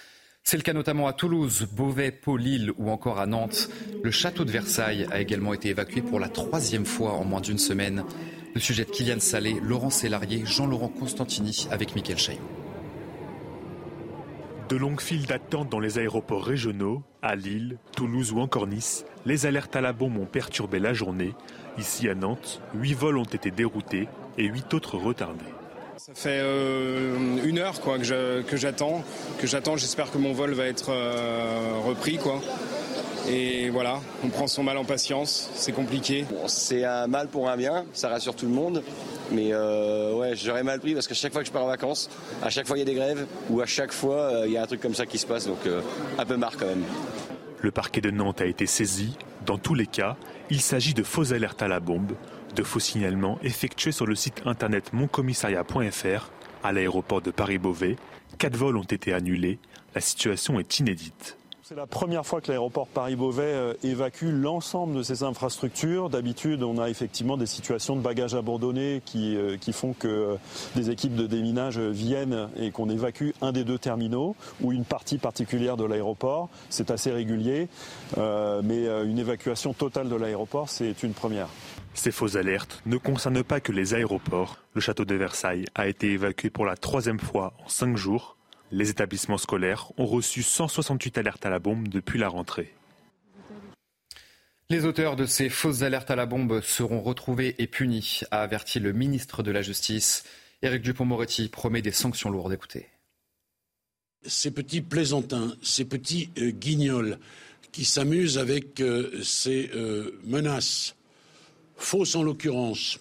C'est 0.46 0.58
le 0.58 0.64
cas 0.64 0.74
notamment 0.74 1.08
à 1.08 1.14
Toulouse, 1.14 1.68
Beauvais, 1.72 2.12
Pau, 2.12 2.38
Lille 2.38 2.72
ou 2.78 2.90
encore 2.90 3.20
à 3.20 3.26
Nantes. 3.26 3.70
Le 4.04 4.12
château 4.12 4.46
de 4.46 4.52
Versailles 4.52 5.08
a 5.12 5.20
également 5.20 5.54
été 5.54 5.70
évacué 5.70 6.02
pour 6.02 6.20
la 6.20 6.30
troisième 6.30 6.86
fois 6.86 7.14
en 7.14 7.26
moins 7.26 7.42
d'une 7.42 7.58
semaine. 7.58 8.04
Le 8.54 8.60
sujet 8.60 8.86
de 8.86 8.92
Kylian 8.92 9.20
Salé, 9.20 9.58
Laurent 9.62 9.90
Sélarié, 9.90 10.44
Jean-Laurent 10.46 10.90
Constantini 10.90 11.68
avec 11.72 11.96
Mickaël 11.96 12.18
Chaillot. 12.20 12.42
De 14.74 14.78
longues 14.80 15.02
files 15.02 15.28
d'attente 15.28 15.70
dans 15.70 15.80
les 15.80 16.00
aéroports 16.00 16.44
régionaux, 16.44 17.04
à 17.22 17.36
Lille, 17.36 17.78
Toulouse 17.96 18.32
ou 18.32 18.40
encore 18.40 18.66
Nice, 18.66 19.06
les 19.24 19.46
alertes 19.46 19.76
à 19.76 19.82
la 19.82 19.94
bombe 19.94 20.18
ont 20.18 20.26
perturbé 20.26 20.80
la 20.80 20.96
journée. 20.96 21.36
Ici 21.78 22.10
à 22.10 22.16
Nantes, 22.16 22.60
8 22.74 22.96
vols 22.96 23.18
ont 23.20 23.24
été 23.24 23.52
déroutés 23.52 24.08
et 24.40 24.46
8 24.46 24.74
autres 24.74 24.98
retardés. 24.98 25.46
Ça 25.98 26.14
fait 26.16 26.40
euh, 26.42 27.16
une 27.46 27.60
heure 27.60 27.82
quoi, 27.82 28.00
que 28.00 28.58
j'attends, 28.58 29.04
que 29.38 29.46
j'attends. 29.46 29.78
J'espère 29.78 30.12
que 30.12 30.18
mon 30.18 30.34
vol 30.34 30.54
va 30.54 30.66
être 30.66 30.90
euh, 30.90 31.80
repris. 31.86 32.18
Quoi. 32.18 32.42
Et 33.28 33.70
voilà, 33.70 34.02
on 34.24 34.28
prend 34.28 34.48
son 34.48 34.64
mal 34.64 34.78
en 34.78 34.84
patience, 34.84 35.50
c'est 35.56 35.72
compliqué. 35.72 36.26
c'est 36.48 36.84
un 36.84 37.08
mal 37.08 37.30
pour 37.30 37.50
un 37.50 37.56
bien, 37.56 37.86
ça 37.94 38.10
rassure 38.10 38.36
tout 38.36 38.46
le 38.46 38.52
monde. 38.52 38.84
Mais 39.32 39.50
euh, 39.54 40.14
ouais, 40.14 40.36
j'aurais 40.36 40.64
mal 40.64 40.80
pris 40.80 40.94
parce 40.94 41.08
qu'à 41.08 41.16
chaque 41.16 41.32
fois 41.32 41.42
que 41.42 41.48
je 41.48 41.54
pars 41.54 41.64
en 41.64 41.68
vacances, 41.68 42.10
à 42.42 42.50
chaque 42.50 42.68
fois 42.68 42.78
il 42.78 42.80
y 42.80 42.84
a 42.84 42.86
des 42.86 42.94
grèves 42.94 43.26
ou 43.50 43.62
à 43.62 43.66
chaque 43.66 43.94
fois 43.94 44.18
euh, 44.18 44.44
il 44.46 44.52
y 44.52 44.58
a 44.58 44.64
un 44.64 44.68
truc 44.68 44.82
comme 44.82 44.94
ça 44.94 45.06
qui 45.06 45.18
se 45.18 45.26
passe, 45.26 45.48
donc 45.48 45.66
euh, 45.66 45.82
un 46.18 46.26
peu 46.26 46.36
marre 46.36 46.58
quand 46.58 46.66
même. 46.66 46.84
Le 47.62 47.72
parquet 47.72 48.02
de 48.02 48.12
Nantes 48.12 48.42
a 48.42 48.46
été 48.46 48.66
saisi. 48.66 49.18
Dans 49.46 49.58
tous 49.58 49.74
les 49.74 49.88
cas, 49.88 50.18
il 50.50 50.60
s'agit 50.60 50.94
de 50.94 51.04
fausses 51.04 51.32
alertes 51.32 51.62
à 51.62 51.70
la 51.70 51.80
bombe, 51.80 52.14
de 52.56 52.64
faux 52.64 52.82
signalements 52.82 53.40
effectués 53.42 53.94
sur 53.94 54.06
le 54.06 54.16
site 54.16 54.42
internet 54.46 54.92
moncommissariat.fr 54.92 56.30
à 56.62 56.72
l'aéroport 56.74 57.22
de 57.22 57.32
Paris-Beauvais. 57.32 57.96
Quatre 58.38 58.58
vols 58.58 58.78
ont 58.78 58.84
été 58.84 59.14
annulés. 59.14 59.60
La 59.96 60.02
situation 60.02 60.60
est 60.60 60.80
inédite. 60.80 61.38
C'est 61.66 61.76
la 61.76 61.88
première 61.88 62.26
fois 62.26 62.42
que 62.42 62.50
l'aéroport 62.52 62.90
Paris-Beauvais 62.90 63.44
euh, 63.44 63.74
évacue 63.84 64.26
l'ensemble 64.26 64.98
de 64.98 65.02
ses 65.02 65.24
infrastructures. 65.24 66.10
D'habitude, 66.10 66.62
on 66.62 66.78
a 66.78 66.90
effectivement 66.90 67.38
des 67.38 67.46
situations 67.46 67.96
de 67.96 68.02
bagages 68.02 68.36
abandonnés 68.36 69.02
qui, 69.06 69.38
euh, 69.38 69.56
font 69.72 69.94
que 69.94 70.08
euh, 70.10 70.36
des 70.76 70.90
équipes 70.90 71.16
de 71.16 71.26
déminage 71.26 71.80
viennent 71.80 72.50
et 72.58 72.72
qu'on 72.72 72.90
évacue 72.90 73.30
un 73.42 73.54
des 73.54 73.64
deux 73.64 73.78
terminaux 73.78 74.36
ou 74.60 74.74
une 74.74 74.84
partie 74.84 75.18
particulière 75.18 75.78
de 75.78 75.86
l'aéroport. 75.86 76.50
C'est 76.70 76.92
assez 76.92 77.12
régulier, 77.12 77.70
mais 78.18 78.86
une 79.06 79.18
évacuation 79.18 79.74
totale 79.74 80.10
de 80.10 80.16
l'aéroport, 80.16 80.68
c'est 80.70 81.02
une 81.02 81.14
première. 81.14 81.48
Ces 81.94 82.12
fausses 82.12 82.36
alertes 82.36 82.82
ne 82.86 82.98
concernent 82.98 83.44
pas 83.44 83.62
que 83.62 83.72
les 83.72 83.94
aéroports. 83.94 84.58
Le 84.74 84.82
château 84.82 85.06
de 85.06 85.16
Versailles 85.16 85.66
a 85.76 85.88
été 85.88 86.12
évacué 86.12 86.50
pour 86.50 86.66
la 86.66 86.76
troisième 86.76 87.20
fois 87.20 87.54
en 87.64 87.70
cinq 87.70 87.96
jours 87.96 88.36
les 88.72 88.90
établissements 88.90 89.38
scolaires 89.38 89.92
ont 89.98 90.06
reçu 90.06 90.44
168 90.44 91.18
alertes 91.18 91.46
à 91.46 91.50
la 91.50 91.60
bombe 91.60 91.88
depuis 91.88 92.20
la 92.20 92.28
rentrée. 92.30 92.74
Les 94.70 94.86
auteurs 94.86 95.16
de 95.16 95.26
ces 95.26 95.50
fausses 95.50 95.84
alertes 95.84 96.10
à 96.10 96.16
la 96.16 96.26
bombe 96.26 96.62
seront 96.62 97.02
retrouvés 97.02 97.54
et 97.60 97.68
punis, 97.68 98.22
a 98.32 98.42
averti 98.42 98.80
le 98.80 98.94
ministre 98.94 99.44
de 99.44 99.52
la 99.52 99.62
Justice. 99.62 100.24
Éric 100.62 100.82
Dupont-Moretti 100.82 101.50
promet 101.50 101.82
des 101.82 101.92
sanctions 101.92 102.30
lourdes. 102.30 102.54
Écoutez. 102.54 102.88
Ces 104.26 104.52
petits 104.52 104.82
plaisantins, 104.82 105.54
ces 105.62 105.86
petits 105.86 106.30
euh, 106.38 106.52
guignols 106.52 107.20
qui 107.72 107.84
s'amusent 107.84 108.38
avec 108.38 108.80
euh, 108.80 109.22
ces 109.22 109.70
euh, 109.76 110.20
menaces, 110.24 110.96
fausses 111.76 112.16
en 112.16 112.24
l'occurrence, 112.24 113.00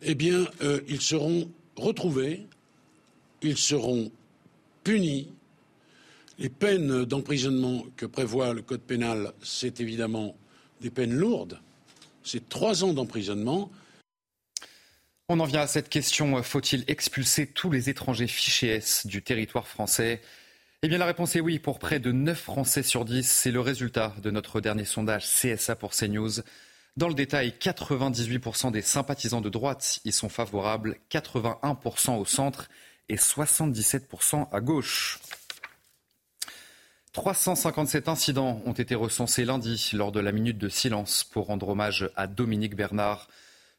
eh 0.00 0.14
bien, 0.14 0.46
ils 0.88 1.00
seront 1.00 1.50
retrouvés, 1.76 2.46
ils 3.40 3.56
seront 3.56 4.10
punis. 4.82 5.32
Les 6.38 6.48
peines 6.48 7.04
d'emprisonnement 7.04 7.84
que 7.96 8.06
prévoit 8.06 8.52
le 8.54 8.62
Code 8.62 8.82
pénal, 8.82 9.32
c'est 9.42 9.80
évidemment 9.80 10.36
des 10.80 10.90
peines 10.90 11.14
lourdes. 11.14 11.60
C'est 12.24 12.48
trois 12.48 12.84
ans 12.84 12.92
d'emprisonnement. 12.92 13.70
On 15.28 15.40
en 15.40 15.44
vient 15.44 15.60
à 15.60 15.66
cette 15.66 15.88
question. 15.88 16.42
Faut-il 16.42 16.84
expulser 16.88 17.46
tous 17.46 17.70
les 17.70 17.88
étrangers 17.88 18.26
fichés 18.26 18.68
S 18.68 19.06
du 19.06 19.22
territoire 19.22 19.68
français? 19.68 20.20
Eh 20.82 20.88
bien, 20.88 20.98
la 20.98 21.06
réponse 21.06 21.36
est 21.36 21.40
oui. 21.40 21.58
Pour 21.58 21.78
près 21.78 22.00
de 22.00 22.10
9 22.10 22.38
Français 22.38 22.82
sur 22.82 23.04
10, 23.04 23.28
c'est 23.28 23.52
le 23.52 23.60
résultat 23.60 24.14
de 24.20 24.30
notre 24.30 24.60
dernier 24.60 24.84
sondage 24.84 25.24
CSA 25.26 25.76
pour 25.76 25.92
CNews. 25.92 26.40
Dans 26.96 27.08
le 27.08 27.14
détail, 27.14 27.54
98% 27.58 28.72
des 28.72 28.82
sympathisants 28.82 29.40
de 29.40 29.48
droite 29.48 30.00
y 30.04 30.12
sont 30.12 30.28
favorables, 30.28 30.98
81% 31.10 32.18
au 32.18 32.24
centre 32.24 32.68
et 33.12 33.16
77% 33.16 34.48
à 34.50 34.60
gauche. 34.62 35.18
357 37.12 38.08
incidents 38.08 38.62
ont 38.64 38.72
été 38.72 38.94
recensés 38.94 39.44
lundi 39.44 39.90
lors 39.92 40.12
de 40.12 40.20
la 40.20 40.32
minute 40.32 40.56
de 40.56 40.70
silence 40.70 41.22
pour 41.22 41.46
rendre 41.48 41.68
hommage 41.68 42.08
à 42.16 42.26
Dominique 42.26 42.74
Bernard. 42.74 43.28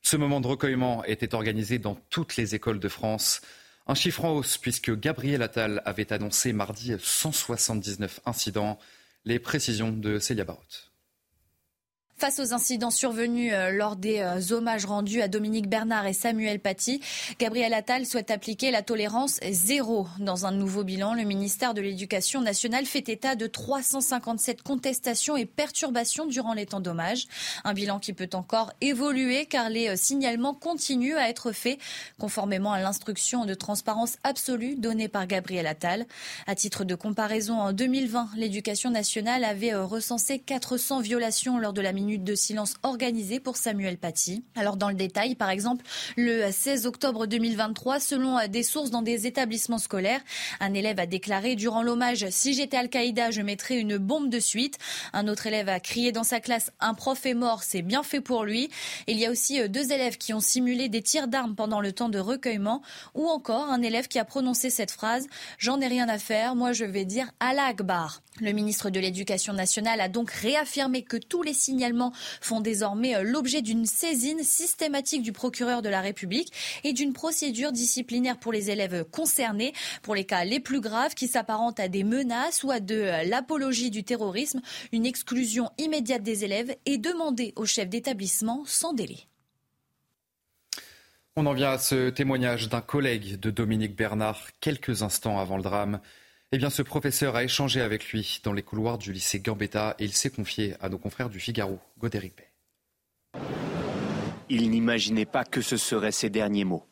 Ce 0.04 0.18
moment 0.18 0.40
de 0.40 0.46
recueillement 0.46 1.04
était 1.06 1.34
organisé 1.34 1.80
dans 1.80 1.96
toutes 2.12 2.36
les 2.36 2.54
écoles 2.54 2.80
de 2.80 2.90
France. 2.90 3.42
Un 3.88 3.96
chiffre 3.96 4.24
en 4.24 4.36
hausse 4.36 4.60
puisque 4.60 4.96
Gabriel 4.96 5.42
Attal 5.42 5.82
avait 5.84 6.13
annoncé 6.13 6.54
mardi 6.54 6.94
179 7.00 8.20
incidents. 8.28 8.78
Les 9.25 9.40
précisions 9.40 9.92
de 9.92 10.20
Célia 10.20 10.44
Barotte. 10.44 10.93
Face 12.24 12.39
aux 12.39 12.53
incidents 12.53 12.89
survenus 12.89 13.51
euh, 13.53 13.72
lors 13.72 13.98
des 13.98 14.20
euh, 14.20 14.53
hommages 14.53 14.86
rendus 14.86 15.22
à 15.22 15.27
Dominique 15.27 15.68
Bernard 15.68 16.08
et 16.08 16.13
Samuel 16.13 16.62
Paty, 16.62 17.01
Gabriel 17.38 17.74
Attal 17.74 18.06
souhaite 18.06 18.32
appliquer 18.32 18.72
la 18.72 18.82
tolérance 18.82 19.42
zéro. 19.51 20.08
Dans 20.20 20.46
un 20.46 20.53
nouveau 20.53 20.86
bilan, 20.86 21.15
le 21.15 21.24
ministère 21.24 21.74
de 21.74 21.82
l'Éducation 21.82 22.39
nationale 22.39 22.86
fait 22.86 23.10
état 23.10 23.36
de 23.36 23.46
357 23.46 24.62
contestations 24.62 25.36
et 25.36 25.46
perturbations 25.46 26.25
durant 26.25 26.53
les 26.53 26.65
temps 26.65 26.80
d'hommage. 26.80 27.25
Un 27.65 27.74
bilan 27.74 28.00
qui 28.00 28.13
peut 28.13 28.30
encore 28.32 28.72
évoluer 28.80 29.46
car 29.46 29.70
les 29.70 29.89
euh, 29.89 29.98
signalements 29.98 30.53
continuent 30.53 31.18
à 31.18 31.27
être 31.27 31.51
faits 31.51 31.77
conformément 32.20 32.72
à 32.72 32.80
l'instruction 32.80 33.44
de 33.44 33.53
transparence 33.53 34.15
absolue 34.24 34.75
donnée 34.77 35.10
par 35.10 35.27
Gabriel 35.27 35.68
Attal. 35.68 36.06
À 36.48 36.56
titre 36.56 36.86
de 36.86 36.96
comparaison, 36.96 37.60
en 37.60 37.74
2020, 37.74 38.30
l'éducation 38.38 38.92
nationale 38.92 39.44
avait 39.44 39.75
recensé 39.75 40.39
400 40.39 41.01
violations 41.01 41.58
lors 41.58 41.74
de 41.74 41.82
la 41.82 41.92
minute 41.92 42.12
de 42.20 42.36
silence 42.36 42.75
organisée 42.84 43.39
pour 43.39 43.58
Samuel 43.58 43.98
Paty. 43.98 44.43
Alors 44.55 44.77
dans 44.77 44.89
le 44.89 44.96
détail, 44.96 45.36
par 45.36 45.50
exemple, 45.50 45.86
le 46.17 46.51
16 46.51 46.86
octobre 46.86 47.25
2023, 47.25 48.00
selon 48.00 48.38
des 48.48 48.63
sources 48.63 48.91
dans 48.91 49.01
des 49.01 49.27
établissements 49.27 49.77
scolaires, 49.77 50.22
un 50.60 50.74
élève 50.74 51.00
a 51.00 51.05
déclaré 51.05 51.55
durant 51.55 51.82
l'hommage 51.82 52.27
Si 52.29 52.53
j'étais 52.53 52.77
Al-Qaïda, 52.77 53.32
je 53.32 53.41
mettrais 53.41 53.77
une 53.77 53.98
bombe 53.98 54.29
de 54.29 54.39
suite. 54.39 54.77
Un 55.13 55.27
autre 55.27 55.48
élève 55.48 55.70
a 55.70 55.79
crié 55.79 56.12
dans 56.12 56.24
sa 56.24 56.39
classe 56.39 56.72
Un 56.79 56.93
prof 56.93 57.25
est 57.25 57.34
mort, 57.34 57.63
c'est 57.63 57.82
bien 57.82 58.03
fait 58.03 58.22
pour 58.22 58.43
lui. 58.43 58.70
Il 59.08 59.17
y 59.17 59.25
a 59.25 59.32
aussi 59.32 59.60
euh, 59.60 59.67
deux 59.67 59.91
élèves 59.91 60.17
qui 60.17 60.34
ont 60.34 60.39
simulé 60.39 60.89
des 60.89 61.01
tirs 61.01 61.27
d'armes 61.27 61.55
pendant 61.55 61.82
le 61.82 61.91
temps 61.91 62.10
de 62.10 62.20
recueillement, 62.20 62.82
ou 63.13 63.27
encore 63.27 63.70
un 63.70 63.82
élève 63.82 64.08
qui 64.08 64.20
a 64.20 64.25
prononcé 64.25 64.70
cette 64.70 64.91
phrase 64.91 65.27
J'en 65.58 65.79
ai 65.82 65.88
rien 65.88 66.10
à 66.10 66.17
faire, 66.17 66.55
moi 66.55 66.72
je 66.74 66.86
vais 66.86 67.05
dire 67.05 67.32
Allah 67.39 67.65
Akbar. 67.65 68.22
Le 68.41 68.51
ministre 68.51 68.89
de 68.89 69.00
l'Éducation 69.00 69.53
nationale 69.53 70.01
a 70.01 70.10
donc 70.10 70.32
réaffirmé 70.32 71.03
que 71.03 71.17
tous 71.17 71.43
les 71.43 71.53
signalements 71.53 72.03
font 72.42 72.62
désormais 72.62 73.16
euh, 73.16 73.24
l'objet 73.24 73.62
d'une 73.62 73.86
saisine 73.86 74.44
systématique 74.44 75.22
du 75.22 75.32
procureur 75.32 75.82
de 75.82 75.90
la 75.90 76.02
République 76.02 76.52
et 76.84 76.94
d'une 76.94 77.14
procédure 77.14 77.72
disciplinaire 77.72 78.38
pour 78.38 78.52
les 78.52 78.70
élèves 78.70 79.06
concernés. 79.12 79.74
Pour 80.02 80.16
les 80.16 80.26
cas 80.26 80.44
les 80.44 80.60
plus 80.60 80.82
graves 80.82 81.14
qui 81.14 81.28
s'apparentent 81.28 81.80
à 81.80 81.88
des 81.88 82.04
menaces 82.04 82.64
ou 82.64 82.72
à 82.72 82.80
de 82.80 82.96
euh, 82.96 83.24
l'apologie 83.24 83.90
du 83.90 84.04
terrorisme, 84.04 84.62
une 84.92 85.06
exclusion 85.06 85.70
immédiate 85.78 86.24
des 86.24 86.44
élèves 86.44 86.76
est 86.86 86.98
demandée 86.98 87.54
au 87.56 87.66
chef 87.66 87.90
d'établissement 87.90 88.64
sans 88.66 88.94
délai. 88.94 89.28
On 91.36 91.48
en 91.48 91.54
vient 91.54 91.72
à 91.72 91.78
ce 91.80 92.12
témoignage 92.12 92.70
d'un 92.70 92.82
collègue 92.82 93.40
de 93.40 93.50
Dominique 93.50 93.96
Bernard 93.96 94.40
quelques 94.60 95.02
instants 95.02 95.40
avant 95.40 95.58
le 95.58 95.64
drame. 95.64 96.00
Eh 96.56 96.60
bien, 96.60 96.70
ce 96.70 96.84
professeur 96.84 97.36
a 97.36 97.44
échangé 97.44 97.82
avec 97.82 98.10
lui 98.10 98.40
dans 98.44 98.54
les 98.54 98.62
couloirs 98.62 99.00
du 99.00 99.12
lycée 99.12 99.40
Gambetta 99.40 99.96
et 99.98 100.06
il 100.06 100.14
s'est 100.14 100.30
confié 100.30 100.76
à 100.82 100.88
nos 100.88 101.00
confrères 101.00 101.30
du 101.30 101.40
Figaro, 101.40 101.80
Godéric 101.98 102.36
Bay. 102.38 103.42
Il 104.50 104.70
n'imaginait 104.70 105.26
pas 105.26 105.46
que 105.46 105.62
ce 105.62 105.78
seraient 105.78 106.12
ses 106.12 106.30
derniers 106.30 106.64
mots. 106.64 106.86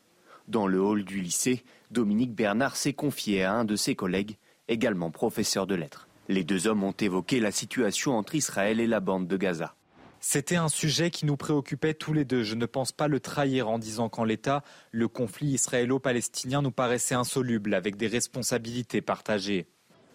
Dans 0.48 0.66
le 0.66 0.82
hall 0.82 1.04
du 1.04 1.22
lycée, 1.22 1.64
Dominique 1.92 2.34
Bernard 2.34 2.76
s'est 2.76 2.94
confié 2.94 3.44
à 3.44 3.54
un 3.54 3.64
de 3.64 3.76
ses 3.76 3.94
collègues, 3.94 4.38
également 4.68 5.12
professeur 5.12 5.68
de 5.68 5.76
lettres. 5.76 6.08
Les 6.28 6.44
deux 6.44 6.66
hommes 6.66 6.84
ont 6.84 6.96
évoqué 7.00 7.40
la 7.40 7.52
situation 7.52 8.18
entre 8.18 8.34
Israël 8.34 8.80
et 8.80 8.88
la 8.88 9.00
bande 9.00 9.28
de 9.28 9.38
Gaza. 9.38 9.76
C'était 10.24 10.56
un 10.56 10.70
sujet 10.70 11.10
qui 11.10 11.26
nous 11.26 11.36
préoccupait 11.36 11.96
tous 11.96 12.14
les 12.14 12.26
deux. 12.26 12.44
Je 12.44 12.54
ne 12.54 12.68
pense 12.68 12.92
pas 12.92 13.08
le 13.08 13.20
trahir 13.20 13.68
en 13.68 13.80
disant 13.80 14.08
qu'en 14.08 14.24
l'état, 14.24 14.64
le 14.92 15.08
conflit 15.08 15.48
israélo-palestinien 15.48 16.62
nous 16.62 16.70
paraissait 16.70 17.16
insoluble, 17.16 17.74
avec 17.74 17.98
des 17.98 18.06
responsabilités 18.06 19.02
partagées. 19.02 19.66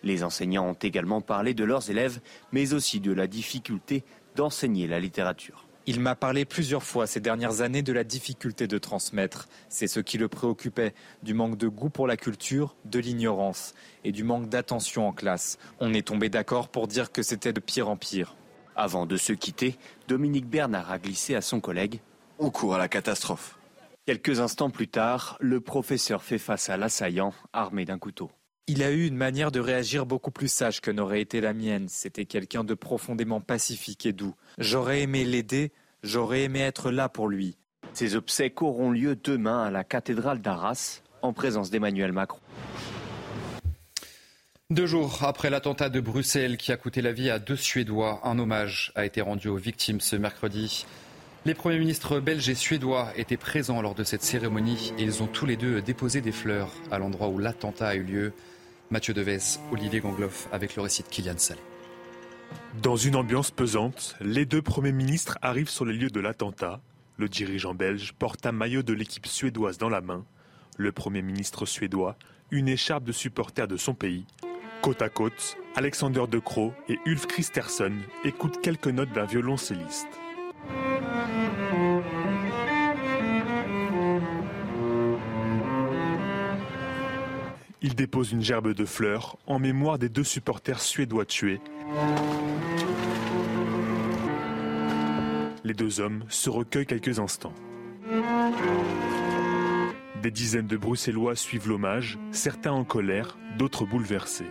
Les 0.04 0.22
enseignants 0.22 0.68
ont 0.68 0.74
également 0.74 1.20
parlé 1.20 1.54
de 1.54 1.64
leurs 1.64 1.90
élèves, 1.90 2.20
mais 2.52 2.72
aussi 2.72 3.00
de 3.00 3.12
la 3.12 3.26
difficulté 3.26 4.04
d'enseigner 4.36 4.86
la 4.86 5.00
littérature. 5.00 5.66
Il 5.86 5.98
m'a 5.98 6.14
parlé 6.14 6.44
plusieurs 6.44 6.84
fois 6.84 7.08
ces 7.08 7.20
dernières 7.20 7.60
années 7.60 7.82
de 7.82 7.92
la 7.92 8.04
difficulté 8.04 8.68
de 8.68 8.78
transmettre. 8.78 9.48
C'est 9.68 9.88
ce 9.88 9.98
qui 9.98 10.18
le 10.18 10.28
préoccupait, 10.28 10.94
du 11.24 11.34
manque 11.34 11.58
de 11.58 11.66
goût 11.66 11.90
pour 11.90 12.06
la 12.06 12.16
culture, 12.16 12.76
de 12.84 13.00
l'ignorance 13.00 13.74
et 14.04 14.12
du 14.12 14.22
manque 14.22 14.48
d'attention 14.48 15.08
en 15.08 15.12
classe. 15.12 15.58
On 15.80 15.92
est 15.92 16.06
tombé 16.06 16.28
d'accord 16.28 16.68
pour 16.68 16.86
dire 16.86 17.10
que 17.10 17.22
c'était 17.22 17.52
de 17.52 17.60
pire 17.60 17.88
en 17.88 17.96
pire. 17.96 18.36
Avant 18.78 19.06
de 19.06 19.16
se 19.16 19.32
quitter, 19.32 19.78
Dominique 20.06 20.46
Bernard 20.46 20.92
a 20.92 20.98
glissé 20.98 21.34
à 21.34 21.40
son 21.40 21.60
collègue 21.60 22.00
On 22.38 22.50
court 22.50 22.74
à 22.74 22.78
la 22.78 22.88
catastrophe. 22.88 23.58
Quelques 24.04 24.40
instants 24.40 24.68
plus 24.68 24.86
tard, 24.86 25.38
le 25.40 25.62
professeur 25.62 26.22
fait 26.22 26.36
face 26.36 26.68
à 26.68 26.76
l'assaillant 26.76 27.32
armé 27.54 27.86
d'un 27.86 27.98
couteau. 27.98 28.30
Il 28.66 28.82
a 28.82 28.90
eu 28.90 29.06
une 29.06 29.16
manière 29.16 29.50
de 29.50 29.60
réagir 29.60 30.04
beaucoup 30.04 30.30
plus 30.30 30.48
sage 30.48 30.82
que 30.82 30.90
n'aurait 30.90 31.22
été 31.22 31.40
la 31.40 31.54
mienne. 31.54 31.86
C'était 31.88 32.26
quelqu'un 32.26 32.64
de 32.64 32.74
profondément 32.74 33.40
pacifique 33.40 34.04
et 34.04 34.12
doux. 34.12 34.34
J'aurais 34.58 35.00
aimé 35.00 35.24
l'aider, 35.24 35.72
j'aurais 36.02 36.42
aimé 36.42 36.60
être 36.60 36.90
là 36.90 37.08
pour 37.08 37.28
lui. 37.28 37.56
Ces 37.94 38.14
obsèques 38.14 38.60
auront 38.60 38.90
lieu 38.90 39.16
demain 39.16 39.64
à 39.64 39.70
la 39.70 39.84
cathédrale 39.84 40.42
d'Arras, 40.42 41.00
en 41.22 41.32
présence 41.32 41.70
d'Emmanuel 41.70 42.12
Macron. 42.12 42.40
Deux 44.70 44.86
jours 44.86 45.22
après 45.22 45.48
l'attentat 45.48 45.90
de 45.90 46.00
Bruxelles 46.00 46.56
qui 46.56 46.72
a 46.72 46.76
coûté 46.76 47.00
la 47.00 47.12
vie 47.12 47.30
à 47.30 47.38
deux 47.38 47.54
Suédois, 47.54 48.18
un 48.24 48.36
hommage 48.36 48.90
a 48.96 49.06
été 49.06 49.20
rendu 49.20 49.46
aux 49.46 49.56
victimes 49.56 50.00
ce 50.00 50.16
mercredi. 50.16 50.86
Les 51.44 51.54
premiers 51.54 51.78
ministres 51.78 52.18
belges 52.18 52.48
et 52.48 52.56
suédois 52.56 53.12
étaient 53.14 53.36
présents 53.36 53.80
lors 53.80 53.94
de 53.94 54.02
cette 54.02 54.24
cérémonie 54.24 54.92
et 54.98 55.04
ils 55.04 55.22
ont 55.22 55.28
tous 55.28 55.46
les 55.46 55.56
deux 55.56 55.82
déposé 55.82 56.20
des 56.20 56.32
fleurs 56.32 56.72
à 56.90 56.98
l'endroit 56.98 57.28
où 57.28 57.38
l'attentat 57.38 57.86
a 57.86 57.94
eu 57.94 58.02
lieu. 58.02 58.32
Mathieu 58.90 59.14
Deves, 59.14 59.60
Olivier 59.70 60.00
Gangloff 60.00 60.48
avec 60.50 60.74
le 60.74 60.82
récit 60.82 61.04
de 61.04 61.08
Kylian 61.10 61.38
Salé. 61.38 61.60
Dans 62.82 62.96
une 62.96 63.14
ambiance 63.14 63.52
pesante, 63.52 64.16
les 64.20 64.46
deux 64.46 64.62
premiers 64.62 64.90
ministres 64.90 65.38
arrivent 65.42 65.70
sur 65.70 65.84
les 65.84 65.94
lieux 65.94 66.10
de 66.10 66.18
l'attentat. 66.18 66.80
Le 67.18 67.28
dirigeant 67.28 67.74
belge 67.74 68.14
porte 68.18 68.44
un 68.46 68.52
maillot 68.52 68.82
de 68.82 68.94
l'équipe 68.94 69.28
suédoise 69.28 69.78
dans 69.78 69.90
la 69.90 70.00
main. 70.00 70.26
Le 70.76 70.90
premier 70.90 71.22
ministre 71.22 71.66
suédois, 71.66 72.16
une 72.50 72.66
écharpe 72.66 73.04
de 73.04 73.12
supporter 73.12 73.68
de 73.68 73.76
son 73.76 73.94
pays 73.94 74.26
Côte 74.86 75.02
à 75.02 75.08
côte, 75.08 75.56
Alexander 75.74 76.26
De 76.30 76.38
Croo 76.38 76.72
et 76.88 77.00
Ulf 77.06 77.26
Christerson 77.26 77.90
écoutent 78.22 78.60
quelques 78.60 78.86
notes 78.86 79.10
d'un 79.12 79.24
violoncelliste. 79.24 80.06
Il 87.82 87.96
dépose 87.96 88.30
une 88.30 88.42
gerbe 88.42 88.74
de 88.74 88.84
fleurs 88.84 89.36
en 89.48 89.58
mémoire 89.58 89.98
des 89.98 90.08
deux 90.08 90.22
supporters 90.22 90.80
suédois 90.80 91.24
tués. 91.24 91.60
Les 95.64 95.74
deux 95.74 95.98
hommes 95.98 96.22
se 96.28 96.48
recueillent 96.48 96.86
quelques 96.86 97.18
instants. 97.18 97.54
Des 100.22 100.30
dizaines 100.30 100.68
de 100.68 100.76
Bruxellois 100.76 101.34
suivent 101.34 101.68
l'hommage, 101.68 102.20
certains 102.30 102.70
en 102.70 102.84
colère, 102.84 103.36
d'autres 103.58 103.84
bouleversés. 103.84 104.46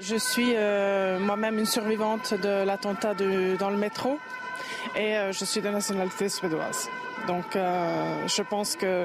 Je 0.00 0.16
suis 0.16 0.52
euh, 0.54 1.18
moi-même 1.18 1.58
une 1.58 1.66
survivante 1.66 2.32
de 2.34 2.64
l'attentat 2.64 3.14
dans 3.58 3.70
le 3.70 3.76
métro 3.76 4.18
et 4.96 5.16
euh, 5.16 5.32
je 5.32 5.44
suis 5.44 5.60
de 5.60 5.68
nationalité 5.68 6.28
suédoise. 6.28 6.88
Donc 7.26 7.56
euh, 7.56 8.26
je 8.28 8.42
pense 8.42 8.76
que 8.76 9.04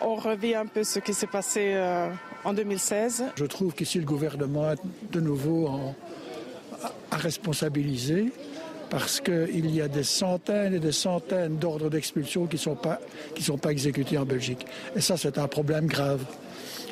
on 0.00 0.16
revit 0.16 0.54
un 0.54 0.66
peu 0.66 0.82
ce 0.82 0.98
qui 0.98 1.14
s'est 1.14 1.28
passé 1.28 1.74
en 2.44 2.52
2016. 2.52 3.24
Je 3.36 3.44
trouve 3.46 3.72
qu'ici 3.72 3.98
le 3.98 4.04
gouvernement 4.04 4.72
est 4.72 4.80
de 5.10 5.20
nouveau 5.20 5.70
à 7.10 7.16
responsabiliser 7.16 8.30
parce 8.90 9.20
qu'il 9.20 9.74
y 9.74 9.80
a 9.80 9.88
des 9.88 10.02
centaines 10.02 10.74
et 10.74 10.80
des 10.80 10.92
centaines 10.92 11.56
d'ordres 11.56 11.88
d'expulsion 11.88 12.46
qui 12.46 12.56
ne 12.56 13.40
sont 13.40 13.58
pas 13.58 13.70
exécutés 13.70 14.18
en 14.18 14.26
Belgique. 14.26 14.66
Et 14.94 15.00
ça, 15.00 15.16
c'est 15.16 15.38
un 15.38 15.48
problème 15.48 15.86
grave. 15.86 16.22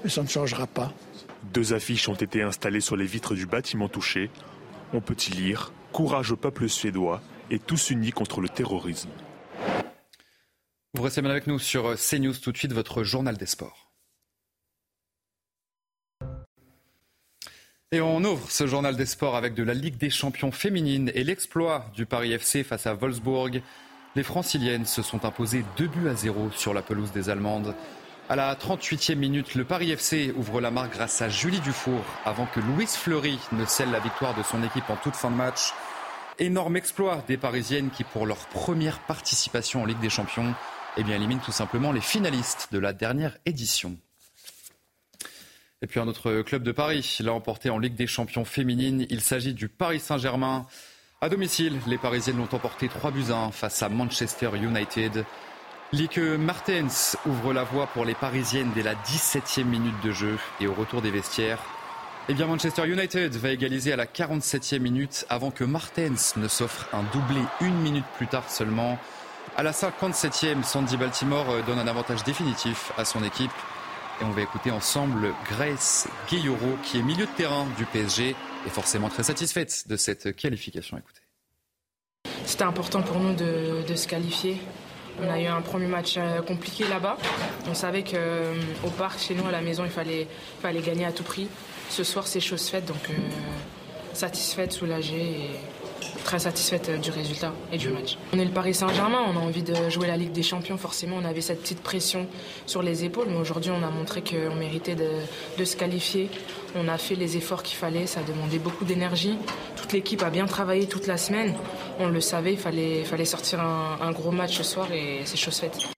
Et 0.03 0.09
ça 0.09 0.23
ne 0.23 0.29
changera 0.29 0.67
pas. 0.67 0.91
Deux 1.55 1.73
affiches 1.73 2.09
ont 2.09 2.15
été 2.15 2.43
installées 2.43 2.81
sur 2.81 2.97
les 2.97 3.07
vitres 3.07 3.37
du 3.37 3.47
bâtiment 3.47 3.89
touché. 3.89 4.29
On 4.93 5.01
peut 5.01 5.17
y 5.29 5.31
lire 5.31 5.73
Courage 5.93 6.33
au 6.33 6.37
peuple 6.37 6.69
suédois 6.69 7.23
et 7.49 7.61
tous 7.61 7.91
unis 7.91 8.11
contre 8.11 8.41
le 8.41 8.49
terrorisme. 8.49 9.11
Vous 10.95 11.03
restez 11.03 11.25
avec 11.25 11.47
nous 11.47 11.61
sur 11.61 11.95
CNews 11.95 12.35
tout 12.35 12.51
de 12.51 12.59
suite, 12.59 12.73
votre 12.73 13.05
journal 13.05 13.37
des 13.37 13.47
sports. 13.47 13.93
Et 17.93 18.01
on 18.01 18.25
ouvre 18.25 18.51
ce 18.51 18.67
journal 18.67 18.97
des 18.97 19.07
sports 19.07 19.37
avec 19.37 19.55
de 19.55 19.63
la 19.63 19.75
Ligue 19.75 19.97
des 19.97 20.11
champions 20.11 20.51
féminines 20.51 21.13
et 21.15 21.23
l'exploit 21.23 21.87
du 21.95 22.05
Paris 22.05 22.33
FC 22.33 22.65
face 22.65 22.89
à 22.89 22.95
Wolfsburg. 22.95 23.63
Les 24.17 24.25
franciliennes 24.25 24.87
se 24.87 25.03
sont 25.03 25.25
imposées 25.25 25.65
2 25.77 25.87
buts 25.87 26.09
à 26.09 26.17
0 26.17 26.51
sur 26.51 26.75
la 26.75 26.83
pelouse 26.83 27.13
des 27.13 27.31
Allemandes. 27.31 27.77
À 28.27 28.37
la 28.37 28.55
38e 28.55 29.17
minute, 29.17 29.55
le 29.55 29.67
Paris 29.67 29.91
FC 29.91 30.33
ouvre 30.35 30.63
la 30.63 30.71
marque 30.71 30.95
grâce 30.95 31.21
à 31.21 31.29
Julie 31.29 31.61
Dufour 31.61 32.03
avant 32.25 32.47
que 32.47 32.59
Louise 32.59 32.97
Fleury 32.97 33.39
ne 33.53 33.67
scelle 33.67 33.91
la 33.91 34.01
victoire 34.01 34.35
de 34.35 34.43
son 34.43 34.63
équipe 34.63 34.89
en 34.89 34.97
toute 34.97 35.15
fin 35.15 35.31
de 35.31 35.37
match. 35.37 35.75
Énorme 36.39 36.79
exploit 36.79 37.23
des 37.29 37.37
Parisiennes 37.37 37.91
qui, 37.91 38.03
pour 38.03 38.25
leur 38.25 38.47
première 38.47 39.01
participation 39.01 39.83
en 39.83 39.85
Ligue 39.85 40.01
des 40.01 40.09
Champions, 40.09 40.55
eh 40.97 41.03
éliminent 41.03 41.43
tout 41.45 41.53
simplement 41.53 41.93
les 41.93 42.01
finalistes 42.01 42.69
de 42.73 42.79
la 42.79 42.95
dernière 42.95 43.37
édition. 43.45 43.99
Et 45.83 45.87
puis 45.87 46.01
un 46.01 46.09
autre 46.09 46.41
club 46.41 46.63
de 46.63 46.73
Paris 46.73 47.19
l'a 47.21 47.35
emporté 47.35 47.69
en 47.69 47.79
Ligue 47.79 47.95
des 47.95 48.07
Champions 48.07 48.47
féminines. 48.47 49.07
Il 49.11 49.21
s'agit 49.21 49.53
du 49.53 49.69
Paris 49.69 50.01
Saint-Germain. 50.01 50.67
À 51.21 51.29
domicile, 51.29 51.79
les 51.87 51.99
Parisiennes 51.99 52.39
l'ont 52.39 52.55
emporté 52.57 52.89
3 52.89 53.11
buts 53.11 53.31
à 53.31 53.37
1 53.37 53.53
face 53.53 53.83
à 53.83 53.91
Manchester 53.91 54.51
United. 54.55 55.27
Lique 55.95 56.19
Martens 56.19 57.17
ouvre 57.25 57.53
la 57.53 57.63
voie 57.63 57.87
pour 57.87 58.05
les 58.05 58.17
Parisiennes 58.17 58.73
dès 58.75 58.83
la 58.83 58.97
17e 58.97 59.63
minute 59.63 59.95
de 60.03 60.11
jeu 60.11 60.39
et 60.61 60.67
au 60.67 60.75
retour 60.75 61.03
des 61.03 61.13
vestiaires. 61.13 61.61
Eh 62.29 62.35
bien, 62.35 62.47
Manchester 62.47 62.85
United 62.89 63.37
va 63.37 63.51
égaliser 63.51 63.93
à 63.93 63.97
la 63.97 64.07
47e 64.07 64.81
minute 64.81 65.25
avant 65.29 65.53
que 65.53 65.63
Martens 65.63 66.35
ne 66.37 66.49
s'offre 66.49 66.89
un 66.93 67.05
doublé 67.13 67.41
une 67.61 67.77
minute 67.77 68.05
plus 68.17 68.27
tard 68.27 68.51
seulement. 68.51 68.99
À 69.57 69.63
la 69.63 69.71
57e, 69.71 70.65
Sandy 70.65 70.97
Baltimore 70.97 71.63
donne 71.65 71.79
un 71.79 71.87
avantage 71.87 72.25
définitif 72.25 72.91
à 72.99 73.05
son 73.05 73.23
équipe. 73.23 73.53
Et 74.21 74.25
on 74.25 74.31
va 74.31 74.43
écouter 74.43 74.73
ensemble 74.73 75.33
Grace 75.49 76.09
Guilloro, 76.29 76.77
qui 76.83 76.99
est 76.99 77.03
milieu 77.03 77.27
de 77.27 77.33
terrain 77.37 77.69
du 77.79 77.85
PSG, 77.85 78.35
et 78.67 78.71
forcément 78.71 79.11
très 79.11 79.23
satisfaite 79.23 79.87
de 79.87 79.97
cette 79.97 80.35
qualification. 80.35 80.99
Écoutez. 80.99 81.21
C'était 82.47 82.65
important 82.65 83.03
pour 83.03 83.21
nous 83.21 83.35
de, 83.35 83.95
se 83.95 84.09
qualifier. 84.09 84.61
On 85.23 85.31
a 85.31 85.41
eu 85.41 85.47
un 85.47 85.61
premier 85.61 85.87
match 85.87 86.17
euh, 86.19 86.43
compliqué 86.43 86.85
là-bas. 86.89 87.17
On 87.69 87.75
savait 87.75 88.03
qu'au 88.03 88.17
euh, 88.17 88.55
parc, 88.99 89.21
chez 89.21 89.35
nous, 89.35 89.47
à 89.47 89.53
la 89.53 89.61
maison, 89.61 89.85
il 89.85 89.91
fallait, 89.91 90.27
fallait 90.61 90.81
gagner 90.81 91.05
à 91.05 91.13
tout 91.13 91.23
prix. 91.23 91.49
Ce 91.89 92.03
soir, 92.03 92.27
c'est 92.27 92.41
chose 92.41 92.69
faite, 92.69 92.87
donc 92.87 93.11
euh, 93.11 93.13
satisfaite, 94.13 94.73
soulagée. 94.73 95.51
Très 96.25 96.39
satisfaite 96.39 96.89
euh, 96.89 96.99
du 96.99 97.11
résultat 97.11 97.53
et 97.73 97.79
du 97.79 97.89
match. 97.89 98.19
On 98.33 98.39
est 98.39 98.45
le 98.45 98.51
Paris 98.51 98.75
Saint-Germain, 98.75 99.21
on 99.27 99.37
a 99.37 99.41
envie 99.41 99.63
de 99.63 99.91
jouer 99.91 100.07
la 100.07 100.17
Ligue 100.17 100.33
des 100.33 100.43
Champions, 100.43 100.77
forcément 100.77 101.17
on 101.21 101.25
avait 101.25 101.41
cette 101.41 101.63
petite 101.63 101.81
pression 101.81 102.27
sur 102.67 102.83
les 102.83 103.05
épaules, 103.05 103.27
mais 103.29 103.37
aujourd'hui 103.37 103.71
on 103.71 103.83
a 103.83 103.91
montré 103.91 104.23
qu'on 104.23 104.55
méritait 104.55 104.97
de, 104.97 105.65
se 105.65 105.77
qualifier. 105.77 106.31
On 106.75 106.89
a 106.89 106.99
fait 106.99 107.15
les 107.15 107.37
efforts 107.37 107.63
qu'il 107.63 107.77
fallait, 107.77 108.07
ça 108.07 108.21
a 108.21 108.23
demandé 108.25 108.59
beaucoup 108.59 108.85
d'énergie. 108.85 109.39
Toute 109.77 109.93
l'équipe 109.93 110.23
a 110.23 110.31
bien 110.31 110.47
travaillé 110.47 110.87
toute 110.87 111.07
la 111.07 111.17
semaine. 111.17 111.55
On 111.99 112.09
le 112.09 112.21
savait, 112.21 112.55
il 112.55 112.59
fallait, 112.59 113.25
sortir 113.25 113.61
un 113.61 114.11
gros 114.13 114.33
match 114.33 114.57
ce 114.57 114.65
soir 114.65 114.91
et 114.93 115.21
c'est 115.25 115.37
chose 115.37 115.59
faite. 115.59 115.95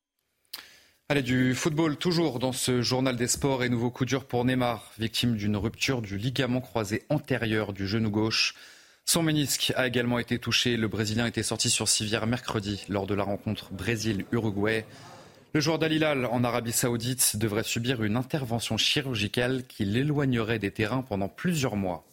Allez, 1.09 1.23
du 1.23 1.55
football 1.55 1.97
toujours 1.97 2.41
dans 2.41 2.51
ce 2.51 2.83
journal 2.83 3.15
des 3.15 3.29
sports 3.29 3.63
et 3.63 3.69
nouveau 3.69 3.93
coup 3.93 4.05
dur 4.05 4.25
pour 4.25 4.45
Neymar, 4.45 4.91
victime 4.99 5.37
d'une 5.37 5.57
rupture 5.57 6.03
du 6.03 6.19
ligament 6.19 6.61
croisé 6.61 7.05
antérieur 7.11 7.73
du 7.73 7.87
genou 7.87 8.11
gauche. 8.11 8.57
Son 9.09 9.23
ménisque 9.23 9.73
a 9.77 9.87
également 9.87 10.19
été 10.19 10.41
touché. 10.41 10.77
Le 10.77 10.89
Brésilien 10.89 11.27
était 11.27 11.45
sorti 11.45 11.71
sur 11.71 11.87
civière 11.87 12.27
mercredi 12.27 12.85
lors 12.89 13.07
de 13.07 13.15
la 13.15 13.23
rencontre 13.23 13.71
Brésil-Uruguay. 13.71 14.85
Le 15.53 15.61
joueur 15.61 15.79
d'Alilal 15.79 16.27
en 16.27 16.43
Arabie 16.43 16.73
Saoudite 16.73 17.37
devrait 17.37 17.63
subir 17.63 18.03
une 18.03 18.17
intervention 18.17 18.77
chirurgicale 18.77 19.63
qui 19.69 19.85
l'éloignerait 19.85 20.59
des 20.59 20.73
terrains 20.73 21.03
pendant 21.03 21.29
plusieurs 21.29 21.77
mois. 21.77 22.05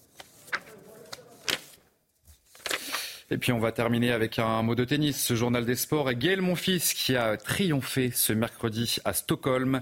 Et 3.32 3.40
puis 3.40 3.52
on 3.52 3.60
va 3.60 3.72
terminer 3.72 4.12
avec 4.12 4.38
un 4.38 4.62
mot 4.62 4.76
de 4.76 4.86
tennis, 4.86 5.20
ce 5.20 5.34
journal 5.34 5.66
des 5.66 5.76
sports. 5.76 6.12
Et 6.12 6.16
Gaël 6.16 6.42
Monfils 6.42 6.94
qui 6.94 7.16
a 7.16 7.38
triomphé 7.38 8.12
ce 8.14 8.34
mercredi 8.34 8.98
à 9.04 9.14
Stockholm. 9.14 9.82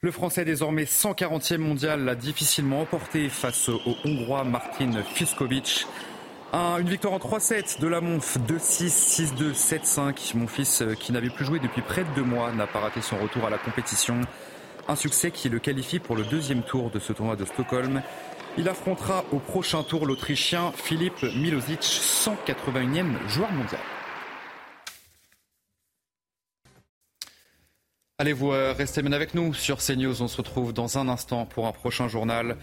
Le 0.00 0.10
Français 0.10 0.46
désormais 0.46 0.84
140e 0.84 1.58
mondial 1.58 2.06
l'a 2.06 2.14
difficilement 2.14 2.80
emporté 2.80 3.28
face 3.28 3.68
au 3.68 3.80
Hongrois 4.04 4.44
Martin 4.44 5.02
Fiskovic 5.02 5.86
une 6.52 6.88
victoire 6.88 7.12
en 7.12 7.18
3-7 7.18 7.80
de 7.80 7.86
la 7.86 8.00
Monf, 8.00 8.38
2-6, 8.38 9.34
6-2, 9.34 9.52
7-5. 9.52 10.36
Mon 10.36 10.46
fils, 10.46 10.82
euh, 10.82 10.94
qui 10.94 11.12
n'avait 11.12 11.30
plus 11.30 11.44
joué 11.44 11.58
depuis 11.58 11.82
près 11.82 12.04
de 12.04 12.08
deux 12.14 12.22
mois, 12.22 12.52
n'a 12.52 12.66
pas 12.66 12.80
raté 12.80 13.02
son 13.02 13.18
retour 13.18 13.44
à 13.44 13.50
la 13.50 13.58
compétition. 13.58 14.20
Un 14.88 14.96
succès 14.96 15.30
qui 15.30 15.48
le 15.48 15.58
qualifie 15.58 15.98
pour 15.98 16.16
le 16.16 16.24
deuxième 16.24 16.62
tour 16.62 16.90
de 16.90 16.98
ce 16.98 17.12
tournoi 17.12 17.36
de 17.36 17.44
Stockholm. 17.44 18.02
Il 18.56 18.68
affrontera 18.68 19.24
au 19.30 19.38
prochain 19.38 19.82
tour 19.82 20.06
l'Autrichien 20.06 20.72
Philippe 20.72 21.22
Milosic, 21.22 21.82
181e 21.82 23.28
joueur 23.28 23.52
mondial. 23.52 23.80
Allez-vous 28.16 28.52
euh, 28.52 28.72
rester 28.72 29.02
bien 29.02 29.12
avec 29.12 29.34
nous 29.34 29.52
sur 29.54 29.78
CNews. 29.78 30.22
On 30.22 30.28
se 30.28 30.38
retrouve 30.38 30.72
dans 30.72 30.98
un 30.98 31.08
instant 31.08 31.44
pour 31.44 31.66
un 31.66 31.72
prochain 31.72 32.08
journal. 32.08 32.56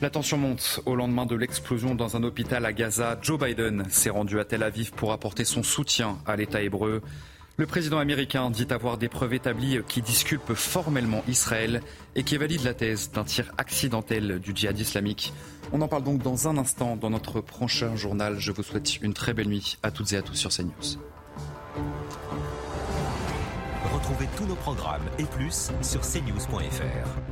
La 0.00 0.10
tension 0.10 0.36
monte 0.36 0.80
au 0.86 0.96
lendemain 0.96 1.26
de 1.26 1.36
l'explosion 1.36 1.94
dans 1.94 2.16
un 2.16 2.24
hôpital 2.24 2.64
à 2.66 2.72
Gaza. 2.72 3.18
Joe 3.22 3.38
Biden 3.38 3.84
s'est 3.88 4.10
rendu 4.10 4.40
à 4.40 4.44
Tel 4.44 4.62
Aviv 4.62 4.92
pour 4.92 5.12
apporter 5.12 5.44
son 5.44 5.62
soutien 5.62 6.18
à 6.26 6.34
l'État 6.34 6.60
hébreu. 6.60 7.02
Le 7.58 7.66
président 7.66 7.98
américain 7.98 8.50
dit 8.50 8.66
avoir 8.70 8.98
des 8.98 9.08
preuves 9.08 9.34
établies 9.34 9.80
qui 9.86 10.02
disculpent 10.02 10.54
formellement 10.54 11.22
Israël 11.28 11.82
et 12.16 12.24
qui 12.24 12.36
valident 12.36 12.64
la 12.64 12.74
thèse 12.74 13.12
d'un 13.12 13.24
tir 13.24 13.52
accidentel 13.58 14.40
du 14.40 14.52
djihad 14.54 14.78
islamique. 14.78 15.32
On 15.72 15.80
en 15.82 15.88
parle 15.88 16.02
donc 16.02 16.22
dans 16.22 16.48
un 16.48 16.56
instant 16.56 16.96
dans 16.96 17.10
notre 17.10 17.40
prochain 17.40 17.94
journal. 17.94 18.38
Je 18.38 18.52
vous 18.52 18.62
souhaite 18.62 19.00
une 19.02 19.14
très 19.14 19.34
belle 19.34 19.48
nuit 19.48 19.76
à 19.82 19.90
toutes 19.90 20.12
et 20.14 20.16
à 20.16 20.22
tous 20.22 20.34
sur 20.34 20.50
CNews. 20.50 20.98
Retrouvez 23.92 24.26
tous 24.36 24.46
nos 24.46 24.56
programmes 24.56 25.08
et 25.18 25.24
plus 25.24 25.70
sur 25.82 26.00
cnews.fr. 26.00 27.31